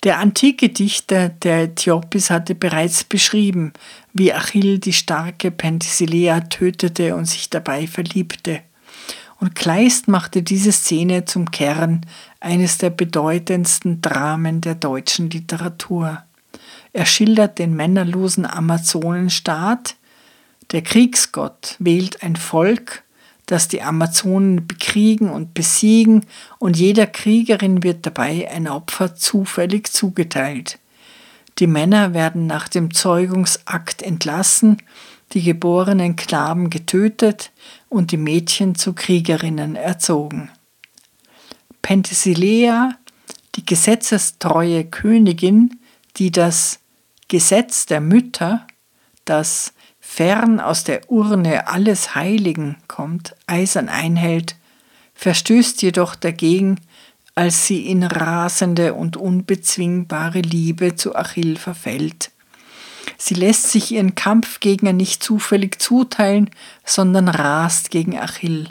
Der 0.04 0.20
antike 0.20 0.70
Dichter 0.70 1.30
der 1.30 1.64
Äthiopis 1.64 2.30
hatte 2.30 2.56
bereits 2.56 3.04
beschrieben, 3.04 3.74
wie 4.14 4.32
Achill 4.32 4.80
die 4.80 4.94
starke 4.94 5.52
Penthesilea 5.52 6.42
tötete 6.42 7.16
und 7.16 7.26
sich 7.26 7.50
dabei 7.50 7.88
verliebte. 7.88 8.62
Und 9.40 9.56
Kleist 9.56 10.08
machte 10.08 10.44
diese 10.44 10.72
Szene 10.72 11.26
zum 11.26 11.52
Kern 11.52 12.06
eines 12.40 12.78
der 12.78 12.90
bedeutendsten 12.90 14.02
Dramen 14.02 14.62
der 14.62 14.76
deutschen 14.76 15.30
Literatur. 15.30 16.24
Er 16.94 17.06
schildert 17.06 17.60
den 17.60 17.76
männerlosen 17.76 18.46
Amazonenstaat. 18.46 19.96
Der 20.72 20.82
Kriegsgott 20.82 21.76
wählt 21.80 22.24
ein 22.24 22.36
Volk, 22.36 23.04
das 23.46 23.68
die 23.68 23.82
Amazonen 23.82 24.68
bekriegen 24.68 25.30
und 25.30 25.54
besiegen, 25.54 26.26
und 26.60 26.78
jeder 26.78 27.08
Kriegerin 27.08 27.84
wird 27.84 28.06
dabei 28.06 28.50
ein 28.52 28.68
Opfer 28.68 29.16
zufällig 29.16 29.92
zugeteilt. 29.92 30.80
Die 31.60 31.68
Männer 31.68 32.14
werden 32.14 32.46
nach 32.46 32.68
dem 32.68 32.94
Zeugungsakt 32.94 34.02
entlassen, 34.02 34.78
die 35.34 35.42
geborenen 35.42 36.16
Knaben 36.16 36.70
getötet 36.70 37.52
und 37.90 38.12
die 38.12 38.18
Mädchen 38.18 38.76
zu 38.76 38.94
Kriegerinnen 38.94 39.76
erzogen. 39.76 40.52
Penthesilea, 41.88 42.98
die 43.56 43.66
gesetzestreue 43.66 44.84
Königin, 44.84 45.80
die 46.18 46.32
das 46.32 46.80
Gesetz 47.30 47.86
der 47.86 48.02
Mütter, 48.02 48.68
das 49.24 49.72
fern 50.02 50.60
aus 50.60 50.84
der 50.84 51.10
Urne 51.10 51.70
alles 51.70 52.14
Heiligen 52.14 52.76
kommt, 52.90 53.38
eisern 53.48 53.88
einhält, 53.88 54.58
verstößt 55.14 55.82
jedoch 55.82 56.16
dagegen, 56.16 56.78
als 57.36 57.68
sie 57.68 57.88
in 57.88 58.04
rasende 58.04 58.94
und 58.94 59.16
unbezwingbare 59.16 60.42
Liebe 60.42 60.98
zu 60.98 61.16
Achill 61.16 61.56
verfällt. 61.56 62.32
Sie 63.18 63.36
lässt 63.36 63.72
sich 63.72 63.94
ihren 63.94 64.14
Kampfgegner 64.14 64.92
nicht 64.92 65.24
zufällig 65.24 65.82
zuteilen, 65.82 66.50
sondern 66.84 67.30
rast 67.30 67.92
gegen 67.92 68.20
Achill. 68.20 68.68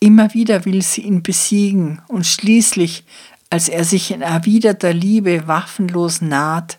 Immer 0.00 0.34
wieder 0.34 0.64
will 0.64 0.82
sie 0.82 1.02
ihn 1.02 1.22
besiegen 1.22 2.02
und 2.08 2.26
schließlich, 2.26 3.04
als 3.50 3.68
er 3.68 3.84
sich 3.84 4.10
in 4.10 4.22
erwiderter 4.22 4.92
Liebe 4.92 5.46
waffenlos 5.46 6.20
naht, 6.20 6.78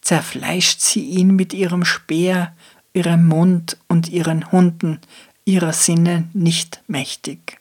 zerfleischt 0.00 0.80
sie 0.80 1.02
ihn 1.02 1.36
mit 1.36 1.52
ihrem 1.52 1.84
Speer, 1.84 2.54
ihrem 2.92 3.26
Mund 3.26 3.76
und 3.88 4.08
ihren 4.08 4.50
Hunden, 4.50 5.00
ihrer 5.44 5.72
Sinne 5.72 6.28
nicht 6.32 6.80
mächtig. 6.86 7.58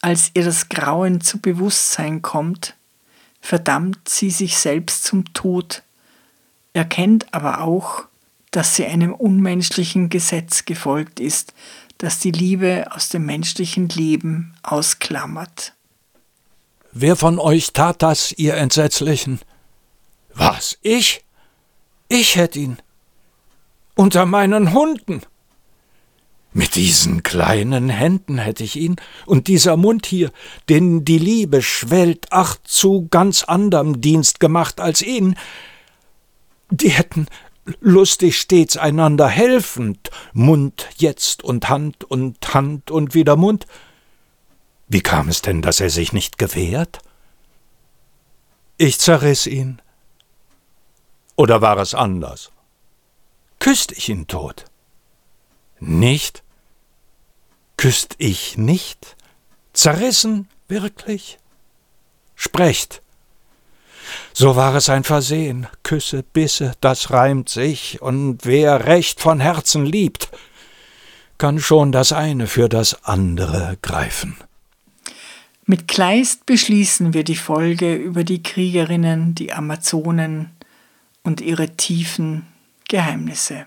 Als 0.00 0.30
ihr 0.34 0.44
das 0.44 0.68
Grauen 0.68 1.20
zu 1.20 1.38
Bewusstsein 1.38 2.22
kommt, 2.22 2.76
verdammt 3.40 4.08
sie 4.08 4.30
sich 4.30 4.56
selbst 4.58 5.04
zum 5.04 5.32
Tod, 5.32 5.82
erkennt 6.72 7.32
aber 7.34 7.62
auch, 7.62 8.04
dass 8.50 8.76
sie 8.76 8.86
einem 8.86 9.12
unmenschlichen 9.12 10.08
Gesetz 10.08 10.64
gefolgt 10.64 11.20
ist, 11.20 11.52
das 11.98 12.20
die 12.20 12.30
Liebe 12.30 12.86
aus 12.90 13.08
dem 13.08 13.26
menschlichen 13.26 13.88
Leben 13.88 14.54
ausklammert. 14.62 15.74
Wer 16.92 17.16
von 17.16 17.38
euch 17.38 17.72
tat 17.72 18.02
das, 18.02 18.32
ihr 18.32 18.54
Entsetzlichen? 18.54 19.40
Was, 20.34 20.78
ich? 20.82 21.24
Ich 22.08 22.36
hätt 22.36 22.56
ihn. 22.56 22.78
Unter 23.94 24.24
meinen 24.26 24.72
Hunden. 24.72 25.22
Mit 26.52 26.76
diesen 26.76 27.22
kleinen 27.22 27.90
Händen 27.90 28.38
hätte 28.38 28.64
ich 28.64 28.76
ihn, 28.76 28.96
und 29.26 29.48
dieser 29.48 29.76
Mund 29.76 30.06
hier, 30.06 30.32
den 30.68 31.04
die 31.04 31.18
Liebe 31.18 31.62
schwellt, 31.62 32.28
ach, 32.30 32.56
zu 32.64 33.06
ganz 33.10 33.44
anderem 33.44 34.00
Dienst 34.00 34.40
gemacht 34.40 34.80
als 34.80 35.02
ihn, 35.02 35.36
die 36.70 36.90
hätten 36.90 37.26
lustig 37.80 38.38
stets 38.38 38.76
einander 38.76 39.28
helfend, 39.28 40.10
Mund 40.32 40.88
jetzt 40.96 41.42
und 41.42 41.68
Hand 41.68 42.04
und 42.04 42.54
Hand 42.54 42.90
und 42.90 43.14
wieder 43.14 43.36
Mund. 43.36 43.66
Wie 44.88 45.00
kam 45.00 45.28
es 45.28 45.42
denn, 45.42 45.62
dass 45.62 45.80
er 45.80 45.90
sich 45.90 46.12
nicht 46.12 46.38
gewehrt? 46.38 47.00
Ich 48.78 48.98
zerriss 48.98 49.46
ihn. 49.46 49.82
Oder 51.36 51.60
war 51.60 51.76
es 51.78 51.94
anders? 51.94 52.50
Küsst 53.58 53.92
ich 53.92 54.08
ihn 54.08 54.26
tot? 54.26 54.64
Nicht? 55.80 56.42
Küsst 57.76 58.14
ich 58.18 58.56
nicht? 58.56 59.16
Zerrissen, 59.72 60.48
wirklich? 60.68 61.38
Sprecht, 62.34 63.02
so 64.32 64.56
war 64.56 64.74
es 64.74 64.88
ein 64.88 65.04
Versehen. 65.04 65.66
Küsse, 65.82 66.22
Bisse, 66.22 66.72
das 66.80 67.10
reimt 67.10 67.48
sich, 67.48 68.00
und 68.02 68.44
wer 68.44 68.86
recht 68.86 69.20
von 69.20 69.40
Herzen 69.40 69.84
liebt, 69.84 70.28
kann 71.38 71.60
schon 71.60 71.92
das 71.92 72.12
eine 72.12 72.46
für 72.46 72.68
das 72.68 73.04
andere 73.04 73.78
greifen. 73.82 74.36
Mit 75.66 75.86
Kleist 75.86 76.46
beschließen 76.46 77.12
wir 77.12 77.24
die 77.24 77.36
Folge 77.36 77.94
über 77.94 78.24
die 78.24 78.42
Kriegerinnen, 78.42 79.34
die 79.34 79.52
Amazonen 79.52 80.50
und 81.22 81.40
ihre 81.40 81.76
tiefen 81.76 82.46
Geheimnisse. 82.88 83.66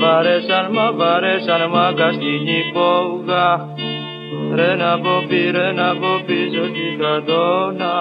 Πάρες 0.00 0.48
αλμά, 0.48 0.92
πάρες 0.98 1.44
μα 1.72 1.92
καστινή 1.96 2.60
πόγα. 2.72 3.68
Ρε 4.54 4.74
να 4.76 4.98
ποπεί, 4.98 5.50
ρε 5.50 5.72
να 5.72 5.88
ποπίζω 6.00 6.64
στην 6.70 6.98
κατώνα 6.98 7.94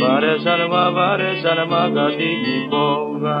Πάρες 0.00 0.46
αλμά, 0.46 0.92
πάρες 0.94 1.42
μα 1.70 1.90
καστινή 1.94 2.58
πόγα. 2.70 3.40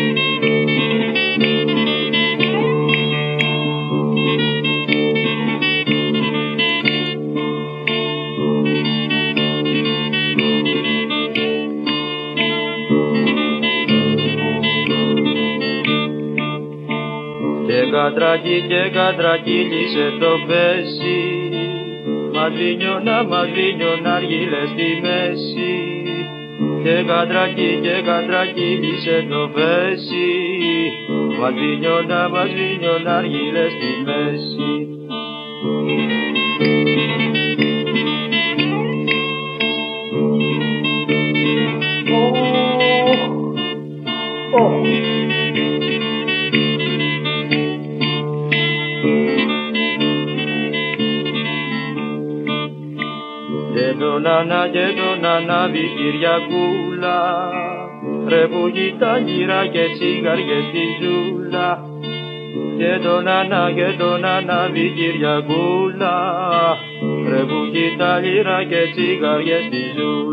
κατρακί 17.91 18.57
και 18.67 18.89
κατρακύλισε 18.97 20.05
το 20.19 20.31
πέσι. 20.47 21.19
Μαδρίνιωνα, 22.33 23.23
μαδρίνιωνα 23.23 24.13
αργύλε 24.13 24.61
στη 24.73 24.89
μέση. 25.03 25.73
Και 26.83 27.03
κατρακί 27.07 27.79
και 27.81 27.95
κατρακύλισε 28.05 29.25
το 29.29 29.49
πέσι. 29.55 30.29
Μαδρίνιωνα, 31.39 32.29
μαδρίνιωνα 32.29 33.17
αργύλε 33.17 33.65
στη 33.75 33.91
μέση 34.05 34.80
και 54.71 54.85
τον 54.99 55.25
ανάβει 55.25 55.85
Κυριακούλα. 55.95 57.19
Ρε 58.27 58.47
που 58.47 58.71
κοιτά 58.73 59.17
γύρα 59.17 59.67
και 59.67 59.85
τσιγαριές 59.93 60.63
στη 60.69 60.83
ζούλα. 61.01 61.69
Και 62.77 62.99
τον 63.03 63.27
ανά 63.27 63.71
και 63.75 63.89
τον 63.97 64.25
ανάβει 64.25 64.93
Κυριακούλα. 64.95 66.15
Ρε 67.29 67.43
που 67.49 67.59
κοιτά 67.73 68.19
γύρα 68.19 68.63
και 68.63 68.81
τσιγαριές 68.93 69.63
στη 69.65 69.81
ζούλα 69.95 70.31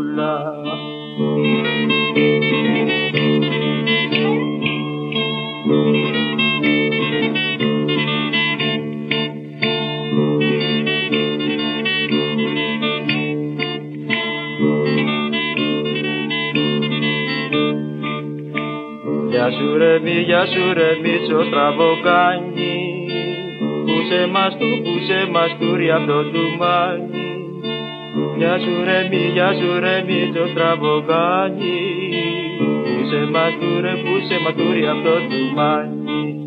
γεια 20.19 20.45
σου 20.45 20.73
ρε 20.73 20.89
μίτσο 21.01 21.43
στραβοκάνι 21.43 23.05
Πούσε 23.85 24.27
μας 24.31 24.57
του, 24.57 24.81
πούσε 24.83 25.27
μας 25.31 25.51
του 25.59 25.75
ρε 25.75 25.91
αυτό 25.93 26.23
του 26.23 26.43
μάνι 26.59 27.09
Γεια 28.37 28.59
σου 28.59 28.83
ρε 28.83 29.07
μη, 29.09 29.31
γεια 29.33 29.53
σου 29.53 29.79
ρε 29.79 30.03
μίτσο 30.07 30.47
στραβοκάνι 30.47 31.79
Πούσε 32.83 33.27
μας 33.33 33.53
του 33.59 33.81
ρε, 33.81 33.93
πούσε 34.03 34.39
μας 34.43 34.53
του 34.53 34.73
ρε 34.73 34.89
αυτό 34.89 35.15
του 35.29 35.41
μάνι 35.55 36.39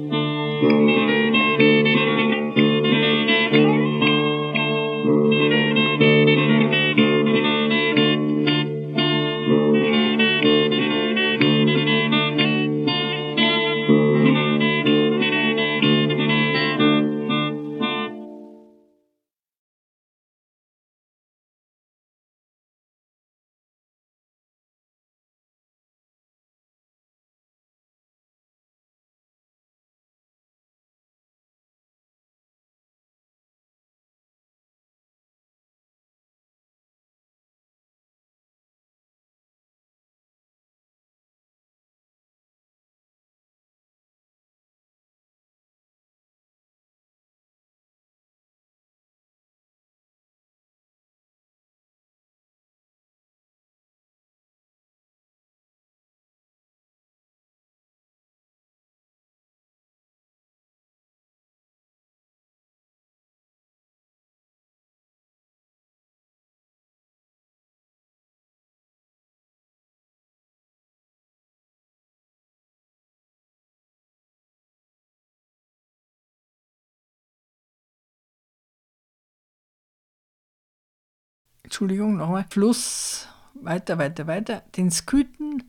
Entschuldigung, 81.72 82.18
nochmal, 82.18 82.44
Fluss, 82.50 83.28
weiter, 83.54 83.96
weiter, 83.96 84.26
weiter, 84.26 84.62
den 84.76 84.90
Sküten 84.90 85.62